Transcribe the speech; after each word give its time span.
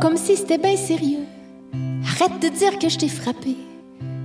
comme 0.00 0.16
si 0.16 0.36
c'était 0.36 0.58
bien 0.58 0.76
sérieux. 0.76 1.24
Arrête 2.04 2.40
de 2.40 2.48
dire 2.48 2.78
que 2.78 2.88
je 2.88 2.98
t'ai 2.98 3.08
frappé. 3.08 3.56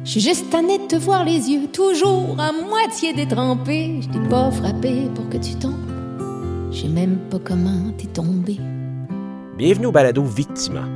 Je 0.03 0.11
suis 0.11 0.21
juste 0.21 0.49
tannée 0.49 0.77
de 0.77 0.87
te 0.87 0.95
voir 0.95 1.25
les 1.25 1.49
yeux, 1.49 1.67
toujours 1.67 2.37
à 2.39 2.51
moitié 2.51 3.13
détrempé. 3.13 3.99
Je 4.01 4.07
t'ai 4.07 4.29
pas 4.29 4.49
frappé 4.51 5.09
pour 5.13 5.27
que 5.29 5.37
tu 5.37 5.55
tombes. 5.55 5.73
Je 6.71 6.81
sais 6.81 6.87
même 6.87 7.17
pas 7.29 7.39
comment 7.43 7.91
t'es 7.97 8.07
tombé. 8.07 8.57
Bienvenue 9.57 9.87
au 9.87 9.91
balado 9.91 10.23
Victima, 10.23 10.87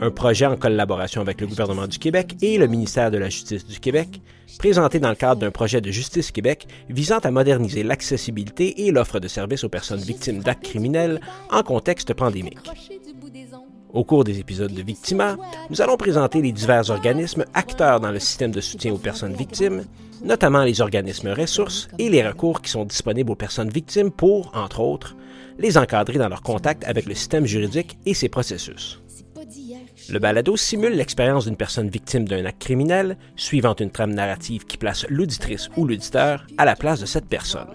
un 0.00 0.10
projet 0.10 0.46
en 0.46 0.56
collaboration 0.56 1.20
avec 1.20 1.40
le 1.40 1.46
gouvernement 1.46 1.86
du 1.86 1.98
Québec 1.98 2.36
et 2.42 2.58
le 2.58 2.66
ministère 2.66 3.10
de 3.10 3.18
la 3.18 3.28
Justice 3.28 3.66
du 3.66 3.78
Québec, 3.78 4.20
présenté 4.58 4.98
dans 4.98 5.10
le 5.10 5.16
cadre 5.16 5.40
d'un 5.40 5.50
projet 5.50 5.80
de 5.80 5.90
Justice 5.90 6.30
Québec 6.32 6.66
visant 6.88 7.18
à 7.18 7.30
moderniser 7.30 7.82
l'accessibilité 7.82 8.86
et 8.86 8.90
l'offre 8.90 9.20
de 9.20 9.28
services 9.28 9.64
aux 9.64 9.68
personnes 9.68 10.00
victimes 10.00 10.40
d'actes 10.40 10.64
criminels 10.64 11.20
en 11.50 11.62
contexte 11.62 12.14
pandémique. 12.14 12.58
Au 13.96 14.04
cours 14.04 14.24
des 14.24 14.38
épisodes 14.38 14.74
de 14.74 14.82
Victima, 14.82 15.38
nous 15.70 15.80
allons 15.80 15.96
présenter 15.96 16.42
les 16.42 16.52
divers 16.52 16.90
organismes 16.90 17.46
acteurs 17.54 17.98
dans 17.98 18.10
le 18.10 18.18
système 18.18 18.50
de 18.50 18.60
soutien 18.60 18.92
aux 18.92 18.98
personnes 18.98 19.32
victimes, 19.32 19.86
notamment 20.22 20.64
les 20.64 20.82
organismes 20.82 21.30
ressources 21.30 21.88
et 21.98 22.10
les 22.10 22.22
recours 22.22 22.60
qui 22.60 22.70
sont 22.70 22.84
disponibles 22.84 23.30
aux 23.30 23.36
personnes 23.36 23.70
victimes 23.70 24.10
pour, 24.10 24.54
entre 24.54 24.80
autres, 24.80 25.16
les 25.58 25.78
encadrer 25.78 26.18
dans 26.18 26.28
leur 26.28 26.42
contact 26.42 26.84
avec 26.84 27.06
le 27.06 27.14
système 27.14 27.46
juridique 27.46 27.96
et 28.04 28.12
ses 28.12 28.28
processus. 28.28 29.00
Le 30.10 30.18
balado 30.18 30.58
simule 30.58 30.92
l'expérience 30.92 31.46
d'une 31.46 31.56
personne 31.56 31.88
victime 31.88 32.28
d'un 32.28 32.44
acte 32.44 32.60
criminel, 32.60 33.16
suivant 33.34 33.74
une 33.76 33.90
trame 33.90 34.12
narrative 34.12 34.66
qui 34.66 34.76
place 34.76 35.06
l'auditrice 35.08 35.70
ou 35.74 35.86
l'auditeur 35.86 36.46
à 36.58 36.66
la 36.66 36.76
place 36.76 37.00
de 37.00 37.06
cette 37.06 37.30
personne. 37.30 37.72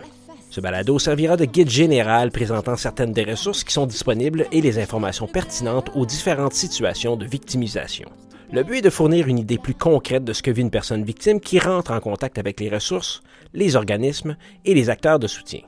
Ce 0.51 0.59
balado 0.59 0.99
servira 0.99 1.37
de 1.37 1.45
guide 1.45 1.69
général 1.69 2.29
présentant 2.29 2.75
certaines 2.75 3.13
des 3.13 3.23
ressources 3.23 3.63
qui 3.63 3.71
sont 3.71 3.85
disponibles 3.85 4.47
et 4.51 4.59
les 4.59 4.79
informations 4.79 5.25
pertinentes 5.25 5.89
aux 5.95 6.05
différentes 6.05 6.53
situations 6.53 7.15
de 7.15 7.25
victimisation. 7.25 8.09
Le 8.51 8.63
but 8.63 8.79
est 8.79 8.81
de 8.81 8.89
fournir 8.89 9.29
une 9.29 9.39
idée 9.39 9.57
plus 9.57 9.73
concrète 9.73 10.25
de 10.25 10.33
ce 10.33 10.43
que 10.43 10.51
vit 10.51 10.59
une 10.59 10.69
personne 10.69 11.05
victime 11.05 11.39
qui 11.39 11.57
rentre 11.57 11.91
en 11.91 12.01
contact 12.01 12.37
avec 12.37 12.59
les 12.59 12.67
ressources, 12.67 13.21
les 13.53 13.77
organismes 13.77 14.35
et 14.65 14.73
les 14.73 14.89
acteurs 14.89 15.19
de 15.19 15.27
soutien. 15.27 15.61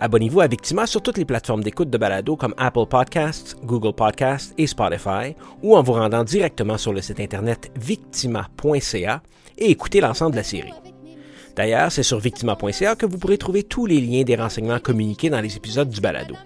Abonnez-vous 0.00 0.40
à 0.40 0.48
Victima 0.48 0.88
sur 0.88 1.00
toutes 1.00 1.18
les 1.18 1.24
plateformes 1.24 1.62
d'écoute 1.62 1.90
de 1.90 1.98
balado 1.98 2.34
comme 2.34 2.54
Apple 2.56 2.86
Podcasts, 2.90 3.56
Google 3.62 3.94
Podcasts 3.94 4.52
et 4.58 4.66
Spotify 4.66 5.36
ou 5.62 5.76
en 5.76 5.82
vous 5.84 5.92
rendant 5.92 6.24
directement 6.24 6.76
sur 6.76 6.92
le 6.92 7.02
site 7.02 7.20
internet 7.20 7.70
victima.ca 7.76 9.22
et 9.58 9.70
écoutez 9.70 10.00
l'ensemble 10.00 10.32
de 10.32 10.38
la 10.38 10.42
série. 10.44 10.74
D'ailleurs, 11.58 11.90
c'est 11.90 12.04
sur 12.04 12.20
victima.ca 12.20 12.94
que 12.94 13.04
vous 13.04 13.18
pourrez 13.18 13.36
trouver 13.36 13.64
tous 13.64 13.84
les 13.84 14.00
liens 14.00 14.22
des 14.22 14.36
renseignements 14.36 14.78
communiqués 14.78 15.28
dans 15.28 15.40
les 15.40 15.56
épisodes 15.56 15.90
du 15.90 16.00
balado. 16.00 16.36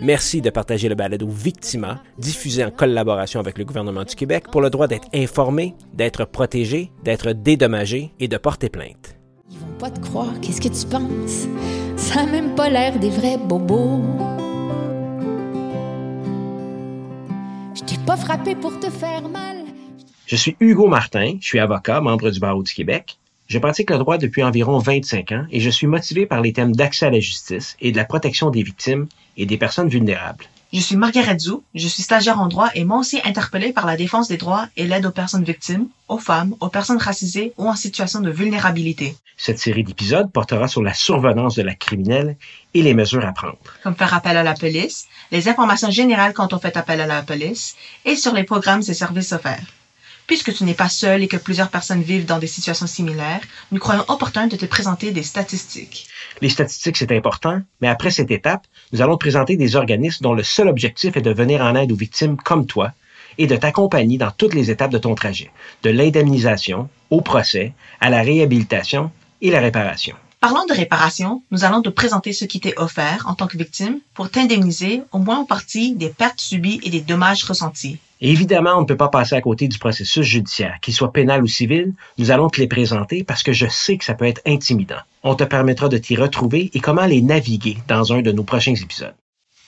Merci 0.00 0.40
de 0.40 0.48
partager 0.48 0.88
le 0.88 0.94
balado 0.94 1.28
Victima, 1.28 2.02
diffusé 2.16 2.64
en 2.64 2.70
collaboration 2.70 3.38
avec 3.38 3.58
le 3.58 3.66
gouvernement 3.66 4.04
du 4.04 4.14
Québec 4.14 4.44
pour 4.50 4.62
le 4.62 4.70
droit 4.70 4.86
d'être 4.86 5.08
informé, 5.12 5.74
d'être 5.92 6.24
protégé, 6.24 6.90
d'être 7.04 7.34
dédommagé 7.34 8.14
et 8.18 8.28
de 8.28 8.36
porter 8.38 8.70
plainte. 8.70 9.18
Ils 9.50 9.58
vont 9.58 9.78
pas 9.78 9.90
te 9.90 10.00
croire, 10.00 10.40
qu'est-ce 10.40 10.62
que 10.62 10.68
tu 10.68 10.86
penses? 10.86 11.48
Ça 11.98 12.24
n'a 12.24 12.32
même 12.32 12.54
pas 12.54 12.70
l'air 12.70 12.98
des 12.98 13.10
vrais 13.10 13.36
bobos. 13.36 14.00
Je 17.74 17.82
t'ai 17.82 17.98
pas 18.06 18.16
frappé 18.16 18.54
pour 18.54 18.80
te 18.80 18.88
faire 18.88 19.28
mal. 19.28 19.64
Je 20.24 20.36
suis 20.36 20.56
Hugo 20.60 20.86
Martin, 20.86 21.34
je 21.42 21.46
suis 21.46 21.58
avocat, 21.58 22.00
membre 22.00 22.30
du 22.30 22.40
barreau 22.40 22.62
du 22.62 22.72
Québec. 22.72 23.18
Je 23.52 23.58
pratique 23.58 23.90
le 23.90 23.98
droit 23.98 24.16
depuis 24.16 24.42
environ 24.42 24.78
25 24.78 25.32
ans 25.32 25.44
et 25.50 25.60
je 25.60 25.68
suis 25.68 25.86
motivé 25.86 26.24
par 26.24 26.40
les 26.40 26.54
thèmes 26.54 26.74
d'accès 26.74 27.04
à 27.04 27.10
la 27.10 27.20
justice 27.20 27.76
et 27.82 27.92
de 27.92 27.98
la 27.98 28.06
protection 28.06 28.48
des 28.48 28.62
victimes 28.62 29.08
et 29.36 29.44
des 29.44 29.58
personnes 29.58 29.90
vulnérables. 29.90 30.46
Je 30.72 30.80
suis 30.80 30.96
Margaret 30.96 31.38
Zou, 31.38 31.62
je 31.74 31.86
suis 31.86 32.02
stagiaire 32.02 32.40
en 32.40 32.48
droit 32.48 32.70
et 32.74 32.84
moi 32.84 32.96
aussi 32.96 33.20
interpellée 33.24 33.74
par 33.74 33.84
la 33.84 33.98
défense 33.98 34.28
des 34.28 34.38
droits 34.38 34.68
et 34.78 34.86
l'aide 34.86 35.04
aux 35.04 35.10
personnes 35.10 35.44
victimes, 35.44 35.88
aux 36.08 36.16
femmes, 36.16 36.54
aux 36.60 36.70
personnes 36.70 36.96
racisées 36.96 37.52
ou 37.58 37.68
en 37.68 37.76
situation 37.76 38.20
de 38.20 38.30
vulnérabilité. 38.30 39.18
Cette 39.36 39.58
série 39.58 39.84
d'épisodes 39.84 40.32
portera 40.32 40.66
sur 40.66 40.82
la 40.82 40.94
survenance 40.94 41.56
de 41.56 41.62
la 41.62 41.74
criminelle 41.74 42.38
et 42.72 42.80
les 42.80 42.94
mesures 42.94 43.26
à 43.26 43.32
prendre. 43.32 43.58
Comme 43.82 43.96
faire 43.96 44.14
appel 44.14 44.38
à 44.38 44.42
la 44.42 44.54
police, 44.54 45.08
les 45.30 45.46
informations 45.50 45.90
générales 45.90 46.32
quand 46.32 46.54
on 46.54 46.58
fait 46.58 46.78
appel 46.78 47.02
à 47.02 47.06
la 47.06 47.20
police 47.20 47.76
et 48.06 48.16
sur 48.16 48.32
les 48.32 48.44
programmes 48.44 48.80
et 48.88 48.94
services 48.94 49.32
offerts. 49.32 49.66
Puisque 50.26 50.54
tu 50.54 50.64
n'es 50.64 50.74
pas 50.74 50.88
seul 50.88 51.22
et 51.22 51.28
que 51.28 51.36
plusieurs 51.36 51.68
personnes 51.68 52.02
vivent 52.02 52.26
dans 52.26 52.38
des 52.38 52.46
situations 52.46 52.86
similaires, 52.86 53.40
nous 53.70 53.78
croyons 53.78 54.04
opportun 54.08 54.46
de 54.46 54.56
te 54.56 54.66
présenter 54.66 55.10
des 55.10 55.22
statistiques. 55.22 56.06
Les 56.40 56.48
statistiques, 56.48 56.96
c'est 56.96 57.12
important, 57.12 57.60
mais 57.80 57.88
après 57.88 58.10
cette 58.10 58.30
étape, 58.30 58.66
nous 58.92 59.02
allons 59.02 59.16
te 59.16 59.24
présenter 59.24 59.56
des 59.56 59.76
organismes 59.76 60.22
dont 60.22 60.34
le 60.34 60.42
seul 60.42 60.68
objectif 60.68 61.16
est 61.16 61.22
de 61.22 61.32
venir 61.32 61.60
en 61.60 61.74
aide 61.74 61.92
aux 61.92 61.96
victimes 61.96 62.36
comme 62.36 62.66
toi 62.66 62.92
et 63.38 63.46
de 63.46 63.56
t'accompagner 63.56 64.18
dans 64.18 64.30
toutes 64.30 64.54
les 64.54 64.70
étapes 64.70 64.90
de 64.92 64.98
ton 64.98 65.14
trajet, 65.14 65.50
de 65.82 65.90
l'indemnisation 65.90 66.88
au 67.10 67.20
procès, 67.20 67.72
à 68.00 68.10
la 68.10 68.22
réhabilitation 68.22 69.10
et 69.40 69.50
la 69.50 69.60
réparation. 69.60 70.16
Parlant 70.42 70.66
de 70.66 70.72
réparation, 70.72 71.44
nous 71.52 71.62
allons 71.62 71.82
te 71.82 71.88
présenter 71.88 72.32
ce 72.32 72.44
qui 72.44 72.58
t'est 72.58 72.76
offert 72.76 73.26
en 73.28 73.36
tant 73.36 73.46
que 73.46 73.56
victime 73.56 74.00
pour 74.12 74.28
t'indemniser 74.28 75.04
au 75.12 75.18
moins 75.18 75.38
en 75.38 75.44
partie 75.44 75.94
des 75.94 76.08
pertes 76.08 76.40
subies 76.40 76.80
et 76.82 76.90
des 76.90 77.00
dommages 77.00 77.44
ressentis. 77.44 78.00
évidemment, 78.20 78.76
on 78.76 78.80
ne 78.80 78.86
peut 78.86 78.96
pas 78.96 79.06
passer 79.06 79.36
à 79.36 79.40
côté 79.40 79.68
du 79.68 79.78
processus 79.78 80.26
judiciaire, 80.26 80.78
qu'il 80.82 80.94
soit 80.94 81.12
pénal 81.12 81.44
ou 81.44 81.46
civil. 81.46 81.94
Nous 82.18 82.32
allons 82.32 82.50
te 82.50 82.60
les 82.60 82.66
présenter 82.66 83.22
parce 83.22 83.44
que 83.44 83.52
je 83.52 83.68
sais 83.68 83.96
que 83.96 84.04
ça 84.04 84.14
peut 84.14 84.24
être 84.24 84.40
intimidant. 84.44 84.98
On 85.22 85.36
te 85.36 85.44
permettra 85.44 85.88
de 85.88 85.96
t'y 85.96 86.16
retrouver 86.16 86.72
et 86.74 86.80
comment 86.80 87.06
les 87.06 87.22
naviguer 87.22 87.78
dans 87.86 88.12
un 88.12 88.20
de 88.20 88.32
nos 88.32 88.42
prochains 88.42 88.74
épisodes. 88.74 89.14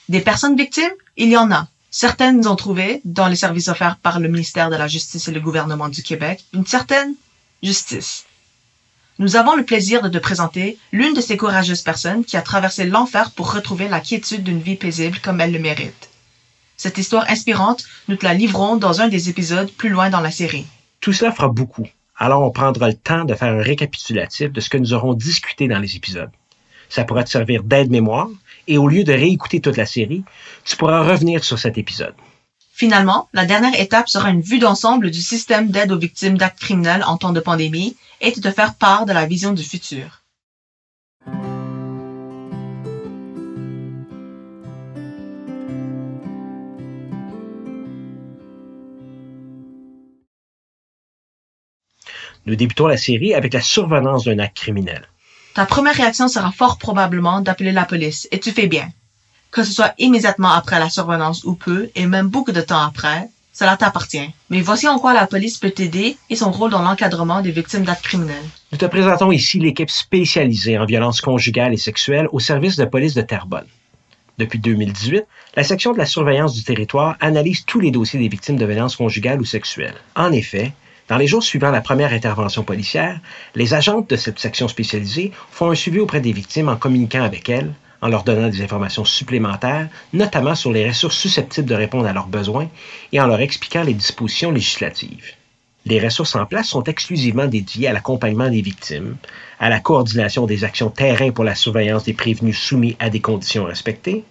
Des 0.09 0.23
personnes 0.23 0.57
victimes, 0.57 0.91
il 1.17 1.29
y 1.29 1.37
en 1.37 1.53
a. 1.53 1.69
Certaines 1.93 2.39
nous 2.39 2.49
ont 2.49 2.57
trouvé, 2.57 3.01
dans 3.05 3.29
les 3.29 3.37
services 3.37 3.69
offerts 3.69 3.99
par 3.99 4.19
le 4.19 4.29
ministère 4.29 4.71
de 4.71 4.77
la 4.77 4.89
Justice 4.89 5.29
et 5.29 5.33
le 5.33 5.41
gouvernement 5.41 5.89
du 5.89 6.03
Québec, 6.03 6.45
une 6.53 6.67
certaine 6.67 7.15
justice. 7.63 8.25
Nous 9.21 9.37
avons 9.37 9.55
le 9.55 9.65
plaisir 9.65 10.03
de 10.03 10.09
te 10.09 10.19
présenter 10.19 10.77
l'une 10.91 11.15
de 11.15 11.21
ces 11.21 11.37
courageuses 11.37 11.83
personnes 11.83 12.25
qui 12.25 12.37
a 12.37 12.43
traversé 12.43 12.85
l'enfer 12.85 13.31
pour 13.31 13.53
retrouver 13.53 13.87
la 13.87 14.01
quiétude 14.01 14.43
d'une 14.43 14.61
vie 14.61 14.75
paisible 14.75 15.21
comme 15.23 15.41
elle 15.41 15.53
le 15.53 15.61
mérite. 15.61 16.11
Cette 16.77 16.99
histoire 16.99 17.31
inspirante, 17.31 17.85
nous 18.09 18.17
te 18.17 18.25
la 18.25 18.35
livrons 18.35 18.75
dans 18.75 19.01
un 19.01 19.07
des 19.07 19.29
épisodes 19.29 19.71
plus 19.71 19.89
loin 19.89 20.11
dans 20.11 20.21
la 20.21 20.33
série. 20.33 20.67
Tout 21.01 21.13
cela 21.13 21.31
fera 21.31 21.47
beaucoup, 21.47 21.87
alors 22.17 22.43
on 22.43 22.51
prendra 22.51 22.89
le 22.89 22.97
temps 22.97 23.25
de 23.25 23.35
faire 23.35 23.55
un 23.55 23.63
récapitulatif 23.63 24.51
de 24.51 24.61
ce 24.61 24.69
que 24.69 24.79
nous 24.79 24.95
aurons 24.95 25.15
discuté 25.15 25.69
dans 25.69 25.79
les 25.79 25.95
épisodes. 25.95 26.33
Ça 26.89 27.05
pourra 27.05 27.23
te 27.23 27.31
servir 27.31 27.63
d'aide-mémoire, 27.63 28.29
et 28.67 28.79
au 28.79 28.89
lieu 28.89 29.05
de 29.05 29.13
réécouter 29.13 29.61
toute 29.61 29.77
la 29.77 29.87
série, 29.87 30.25
tu 30.65 30.77
pourras 30.77 31.05
revenir 31.05 31.45
sur 31.45 31.61
cet 31.61 31.79
épisode. 31.79 32.15
Finalement, 32.73 33.29
la 33.33 33.45
dernière 33.45 33.79
étape 33.81 34.09
sera 34.09 34.31
une 34.31 34.41
vue 34.41 34.59
d'ensemble 34.59 35.13
du 35.13 35.23
système 35.23 35.71
d'aide 35.71 35.93
aux 35.93 35.99
victimes 35.99 36.37
d'actes 36.37 36.59
criminels 36.59 37.05
en 37.07 37.17
temps 37.17 37.33
de 37.33 37.39
pandémie 37.39 37.97
et 38.21 38.33
de 38.33 38.41
te 38.41 38.51
faire 38.51 38.75
part 38.75 39.07
de 39.07 39.13
la 39.13 39.27
vision 39.27 39.53
du 39.53 39.63
futur. 39.63 40.25
Nous 52.47 52.57
débutons 52.57 52.87
la 52.87 52.99
série 52.99 53.35
avec 53.35 53.55
la 53.55 53.63
survenance 53.63 54.25
d'un 54.25 54.39
acte 54.39 54.57
criminel. 54.57 55.09
Ta 55.55 55.65
première 55.65 55.95
réaction 55.95 56.29
sera 56.29 56.53
fort 56.53 56.79
probablement 56.79 57.41
d'appeler 57.41 57.73
la 57.73 57.85
police, 57.85 58.29
et 58.33 58.41
tu 58.41 58.51
fais 58.51 58.67
bien. 58.67 58.91
Que 59.51 59.65
ce 59.65 59.73
soit 59.73 59.95
immédiatement 59.99 60.51
après 60.51 60.79
la 60.79 60.91
survenance 60.91 61.45
ou 61.45 61.55
peu, 61.55 61.91
et 61.95 62.07
même 62.07 62.29
beaucoup 62.29 62.53
de 62.53 62.61
temps 62.61 62.83
après, 62.83 63.31
cela 63.55 63.77
t'appartient. 63.77 64.31
Mais 64.51 64.61
voici 64.61 64.89
en 64.89 64.99
quoi 64.99 65.15
la 65.15 65.27
police 65.27 65.59
peut 65.59 65.71
t'aider 65.71 66.19
et 66.29 66.37
son 66.37 66.51
rôle 66.51 66.71
dans 66.71 66.83
l'encadrement 66.83 67.41
des 67.41 67.53
victimes 67.53 67.85
d'actes 67.85 68.05
criminels. 68.05 68.43
Nous 68.73 68.79
te 68.79 68.85
présentons 68.85 69.31
ici 69.31 69.61
l'équipe 69.61 69.91
spécialisée 69.91 70.77
en 70.77 70.85
violences 70.85 71.21
conjugales 71.21 71.73
et 71.73 71.79
sexuelles 71.79 72.29
au 72.33 72.41
service 72.41 72.77
de 72.77 72.85
police 72.85 73.15
de 73.15 73.23
Terrebonne. 73.23 73.67
Depuis 74.37 74.59
2018, 74.59 75.25
la 75.55 75.63
section 75.63 75.93
de 75.93 75.99
la 75.99 76.07
surveillance 76.07 76.55
du 76.55 76.65
territoire 76.65 77.17
analyse 77.21 77.65
tous 77.65 77.79
les 77.79 77.93
dossiers 77.93 78.19
des 78.19 78.29
victimes 78.29 78.57
de 78.57 78.67
violences 78.67 78.97
conjugales 78.97 79.41
ou 79.41 79.45
sexuelles. 79.45 79.95
En 80.17 80.33
effet, 80.33 80.73
dans 81.07 81.19
les 81.19 81.29
jours 81.29 81.45
suivant 81.45 81.71
la 81.71 81.81
première 81.81 82.13
intervention 82.13 82.65
policière, 82.65 83.21
les 83.55 83.75
agentes 83.75 84.11
de 84.11 84.17
cette 84.17 84.41
section 84.41 84.67
spécialisée 84.67 85.31
font 85.53 85.71
un 85.71 85.77
suivi 85.77 86.01
auprès 86.01 86.21
des 86.21 86.33
victimes 86.33 86.69
en 86.69 86.77
communiquant 86.77 87.23
avec 87.23 87.49
elles, 87.49 87.73
en 88.05 88.09
leur 88.09 88.23
donnant 88.23 88.51
des 88.51 88.61
informations 88.61 89.07
supplémentaires, 89.07 89.89
notamment 90.13 90.55
sur 90.55 90.71
les 90.71 90.87
ressources 90.87 91.17
susceptibles 91.17 91.67
de 91.67 91.75
répondre 91.75 92.07
à 92.07 92.13
leurs 92.13 92.27
besoins 92.27 92.69
et 93.13 93.21
en 93.21 93.27
leur 93.27 93.41
expliquant 93.41 93.83
les 93.83 93.95
dispositions 93.95 94.53
législatives. 94.53 95.33
Les 95.87 96.01
ressources 96.01 96.37
en 96.37 96.45
place 96.45 96.69
sont 96.69 96.85
exclusivement 96.85 97.47
dédiées 97.47 97.89
à 97.89 97.95
l'accompagnement 97.95 98.51
des 98.51 98.61
victimes, 98.61 99.17
à 99.59 99.71
la 99.71 99.81
coordination 99.81 100.45
des 100.45 100.65
actions 100.65 100.91
terrain 100.91 101.31
pour 101.31 101.45
la 101.45 101.55
surveillance 101.55 102.05
des 102.05 102.13
prévenus 102.13 102.59
soumis 102.59 102.95
à 102.99 103.09
des 103.09 103.21
conditions 103.21 103.65
respectées, 103.65 104.23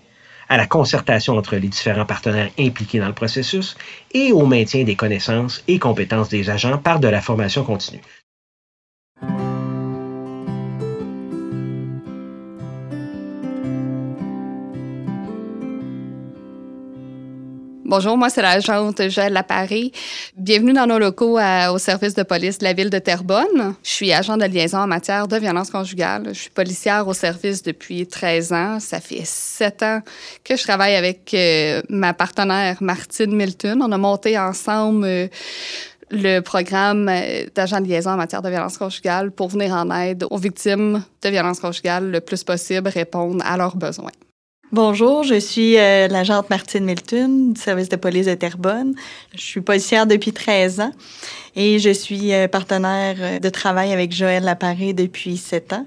à 0.49 0.57
la 0.57 0.67
concertation 0.67 1.35
entre 1.35 1.55
les 1.55 1.67
différents 1.67 2.05
partenaires 2.05 2.51
impliqués 2.59 2.99
dans 2.99 3.07
le 3.07 3.13
processus 3.13 3.75
et 4.13 4.31
au 4.31 4.45
maintien 4.45 4.83
des 4.83 4.95
connaissances 4.95 5.63
et 5.67 5.79
compétences 5.79 6.29
des 6.29 6.51
agents 6.51 6.77
par 6.77 6.99
de 6.99 7.07
la 7.07 7.21
formation 7.21 7.63
continue. 7.63 8.01
Bonjour, 17.95 18.17
moi 18.17 18.31
c'est 18.31 18.41
l'agente 18.41 19.07
Joëlle 19.07 19.33
Laparé. 19.33 19.91
Bienvenue 20.35 20.73
dans 20.73 20.87
nos 20.87 20.97
locaux 20.97 21.37
au 21.37 21.77
service 21.77 22.15
de 22.15 22.23
police 22.23 22.57
de 22.57 22.63
la 22.63 22.73
ville 22.73 22.89
de 22.89 22.97
Terrebonne. 22.97 23.75
Je 23.83 23.89
suis 23.89 24.11
agent 24.11 24.35
de 24.35 24.45
liaison 24.45 24.79
en 24.79 24.87
matière 24.87 25.27
de 25.27 25.37
violence 25.37 25.69
conjugale. 25.69 26.29
Je 26.29 26.39
suis 26.39 26.49
policière 26.49 27.07
au 27.07 27.13
service 27.13 27.61
depuis 27.61 28.07
13 28.07 28.51
ans. 28.51 28.79
Ça 28.79 28.99
fait 28.99 29.21
7 29.23 29.83
ans 29.83 30.01
que 30.43 30.55
je 30.55 30.63
travaille 30.63 30.95
avec 30.95 31.35
euh, 31.35 31.83
ma 31.87 32.15
partenaire 32.15 32.77
Martine 32.81 33.35
Milton. 33.35 33.79
On 33.83 33.91
a 33.91 33.97
monté 33.99 34.39
ensemble 34.39 35.05
euh, 35.05 35.27
le 36.09 36.39
programme 36.39 37.07
euh, 37.09 37.45
d'agent 37.53 37.79
de 37.79 37.85
liaison 37.85 38.09
en 38.09 38.17
matière 38.17 38.41
de 38.41 38.49
violence 38.49 38.79
conjugale 38.79 39.29
pour 39.29 39.49
venir 39.49 39.71
en 39.71 39.91
aide 39.91 40.25
aux 40.31 40.39
victimes 40.39 41.03
de 41.21 41.29
violence 41.29 41.59
conjugale 41.59 42.09
le 42.09 42.21
plus 42.21 42.43
possible, 42.43 42.89
répondre 42.89 43.45
à 43.45 43.55
leurs 43.55 43.75
besoins. 43.75 44.09
Bonjour, 44.73 45.21
je 45.21 45.39
suis 45.39 45.77
euh, 45.77 46.07
l'agente 46.07 46.49
Martine 46.49 46.83
Milton 46.83 47.53
du 47.53 47.61
service 47.61 47.89
de 47.89 47.95
police 47.95 48.25
de 48.25 48.33
Terrebonne. 48.33 48.95
Je 49.35 49.39
suis 49.39 49.61
policière 49.61 50.07
depuis 50.07 50.33
13 50.33 50.79
ans 50.79 50.91
et 51.55 51.77
je 51.77 51.91
suis 51.91 52.33
euh, 52.33 52.47
partenaire 52.47 53.15
euh, 53.19 53.37
de 53.37 53.49
travail 53.49 53.93
avec 53.93 54.11
Joël 54.11 54.41
Laparé 54.41 54.93
depuis 54.93 55.37
7 55.37 55.73
ans. 55.73 55.85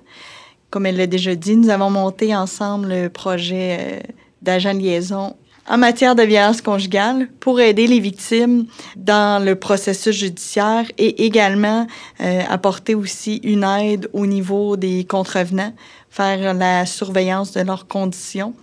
Comme 0.71 0.87
elle 0.87 0.99
l'a 0.99 1.09
déjà 1.09 1.35
dit, 1.35 1.57
nous 1.57 1.71
avons 1.71 1.91
monté 1.91 2.37
ensemble 2.37 2.87
le 2.87 3.09
projet 3.09 4.05
d'agent 4.41 4.73
de 4.73 4.79
liaison 4.79 5.35
en 5.69 5.79
matière 5.79 6.15
de 6.15 6.23
violence 6.23 6.63
conjugale 6.63 7.29
pour 7.41 7.59
aider 7.59 7.89
les 7.89 7.99
victimes 7.99 8.67
dans 8.95 9.45
le 9.45 9.57
processus 9.57 10.15
judiciaire 10.15 10.85
et 10.97 11.25
également 11.27 11.89
apporter 12.21 12.95
aussi 12.95 13.39
une 13.43 13.65
aide 13.65 14.09
au 14.13 14.27
niveau 14.27 14.77
des 14.77 15.05
contrevenants, 15.05 15.73
faire 16.09 16.55
la 16.55 16.87
surveillance 16.87 17.51
de 17.51 17.63
leurs 17.63 17.89
conditions 17.89 18.55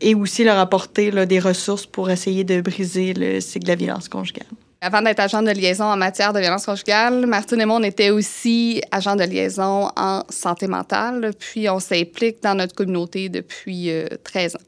et 0.00 0.14
aussi 0.14 0.44
leur 0.44 0.58
apporter 0.58 1.10
des 1.26 1.38
ressources 1.40 1.86
pour 1.86 2.10
essayer 2.10 2.44
de 2.44 2.60
briser 2.60 3.14
le 3.14 3.40
cycle 3.40 3.64
de 3.64 3.70
la 3.70 3.76
violence 3.76 4.08
conjugale. 4.08 4.46
Avant 4.80 5.02
d'être 5.02 5.18
agent 5.18 5.42
de 5.42 5.50
liaison 5.50 5.84
en 5.84 5.96
matière 5.96 6.32
de 6.32 6.38
violence 6.38 6.66
conjugale, 6.66 7.26
Martine 7.26 7.60
et 7.60 7.64
moi, 7.64 7.78
on 7.80 7.82
était 7.82 8.10
aussi 8.10 8.80
agent 8.92 9.16
de 9.16 9.24
liaison 9.24 9.90
en 9.96 10.22
santé 10.28 10.68
mentale, 10.68 11.32
puis 11.36 11.68
on 11.68 11.80
s'implique 11.80 12.42
dans 12.44 12.54
notre 12.54 12.76
communauté 12.76 13.28
depuis 13.28 13.90
13 14.22 14.54
euh, 14.54 14.58
ans. 14.58 14.62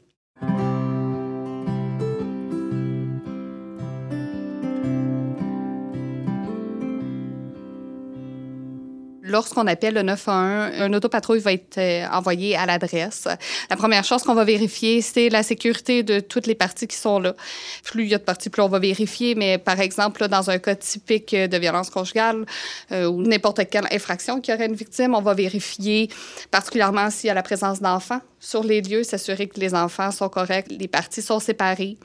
Lorsqu'on 9.31 9.65
appelle 9.65 9.95
le 9.95 10.03
911, 10.03 10.73
un 10.79 10.93
autopatrouille 10.93 11.39
va 11.39 11.53
être 11.53 11.77
euh, 11.77 12.05
envoyé 12.11 12.55
à 12.55 12.65
l'adresse. 12.65 13.27
La 13.69 13.75
première 13.75 14.03
chose 14.03 14.21
qu'on 14.23 14.35
va 14.35 14.43
vérifier, 14.43 15.01
c'est 15.01 15.29
la 15.29 15.41
sécurité 15.41 16.03
de 16.03 16.19
toutes 16.19 16.45
les 16.45 16.55
parties 16.55 16.87
qui 16.87 16.97
sont 16.97 17.19
là. 17.19 17.33
Plus 17.83 18.03
il 18.03 18.09
y 18.09 18.15
a 18.15 18.17
de 18.17 18.23
parties, 18.23 18.49
plus 18.49 18.61
on 18.61 18.67
va 18.67 18.79
vérifier. 18.79 19.33
Mais 19.35 19.57
par 19.57 19.79
exemple, 19.79 20.27
dans 20.27 20.49
un 20.49 20.59
cas 20.59 20.75
typique 20.75 21.33
de 21.33 21.57
violence 21.57 21.89
conjugale 21.89 22.45
euh, 22.91 23.07
ou 23.07 23.21
n'importe 23.23 23.67
quelle 23.69 23.87
infraction 23.91 24.41
qui 24.41 24.53
aurait 24.53 24.67
une 24.67 24.75
victime, 24.75 25.15
on 25.15 25.21
va 25.21 25.33
vérifier 25.33 26.09
particulièrement 26.51 27.09
s'il 27.09 27.29
y 27.29 27.31
a 27.31 27.33
la 27.33 27.43
présence 27.43 27.81
d'enfants 27.81 28.21
sur 28.39 28.63
les 28.63 28.81
lieux, 28.81 29.03
s'assurer 29.03 29.47
que 29.47 29.59
les 29.59 29.75
enfants 29.75 30.11
sont 30.11 30.27
corrects, 30.27 30.67
les 30.69 30.87
parties 30.87 31.21
sont 31.21 31.39
séparées. 31.39 31.97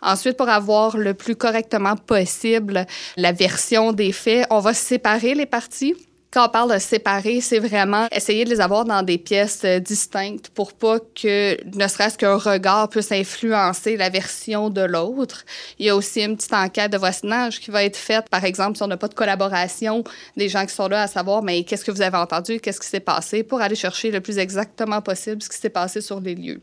Ensuite, 0.00 0.36
pour 0.36 0.48
avoir 0.48 0.96
le 0.96 1.14
plus 1.14 1.34
correctement 1.34 1.96
possible 1.96 2.86
la 3.16 3.32
version 3.32 3.92
des 3.92 4.12
faits, 4.12 4.46
on 4.50 4.60
va 4.60 4.72
séparer 4.72 5.34
les 5.34 5.46
parties 5.46 5.96
quand 6.32 6.46
on 6.46 6.48
parle 6.48 6.74
de 6.74 6.78
séparer, 6.78 7.40
c'est 7.40 7.58
vraiment 7.58 8.06
essayer 8.12 8.44
de 8.44 8.50
les 8.50 8.60
avoir 8.60 8.84
dans 8.84 9.02
des 9.02 9.18
pièces 9.18 9.62
euh, 9.64 9.80
distinctes 9.80 10.48
pour 10.50 10.72
pas 10.72 11.00
que 11.00 11.56
ne 11.76 11.88
serait-ce 11.88 12.16
qu'un 12.16 12.36
regard 12.36 12.88
puisse 12.88 13.10
influencer 13.10 13.96
la 13.96 14.10
version 14.10 14.70
de 14.70 14.80
l'autre. 14.80 15.44
Il 15.80 15.86
y 15.86 15.88
a 15.88 15.96
aussi 15.96 16.22
une 16.22 16.36
petite 16.36 16.52
enquête 16.52 16.92
de 16.92 16.98
voisinage 16.98 17.58
qui 17.58 17.72
va 17.72 17.82
être 17.82 17.96
faite, 17.96 18.28
par 18.30 18.44
exemple, 18.44 18.76
si 18.76 18.82
on 18.84 18.86
n'a 18.86 18.96
pas 18.96 19.08
de 19.08 19.14
collaboration 19.14 20.04
des 20.36 20.48
gens 20.48 20.64
qui 20.66 20.74
sont 20.74 20.86
là 20.86 21.02
à 21.02 21.06
savoir, 21.08 21.42
mais 21.42 21.64
qu'est-ce 21.64 21.84
que 21.84 21.90
vous 21.90 22.02
avez 22.02 22.16
entendu, 22.16 22.60
qu'est-ce 22.60 22.80
qui 22.80 22.88
s'est 22.88 23.00
passé, 23.00 23.42
pour 23.42 23.60
aller 23.60 23.74
chercher 23.74 24.12
le 24.12 24.20
plus 24.20 24.38
exactement 24.38 25.02
possible 25.02 25.42
ce 25.42 25.48
qui 25.48 25.58
s'est 25.58 25.68
passé 25.68 26.00
sur 26.00 26.20
les 26.20 26.36
lieux. 26.36 26.60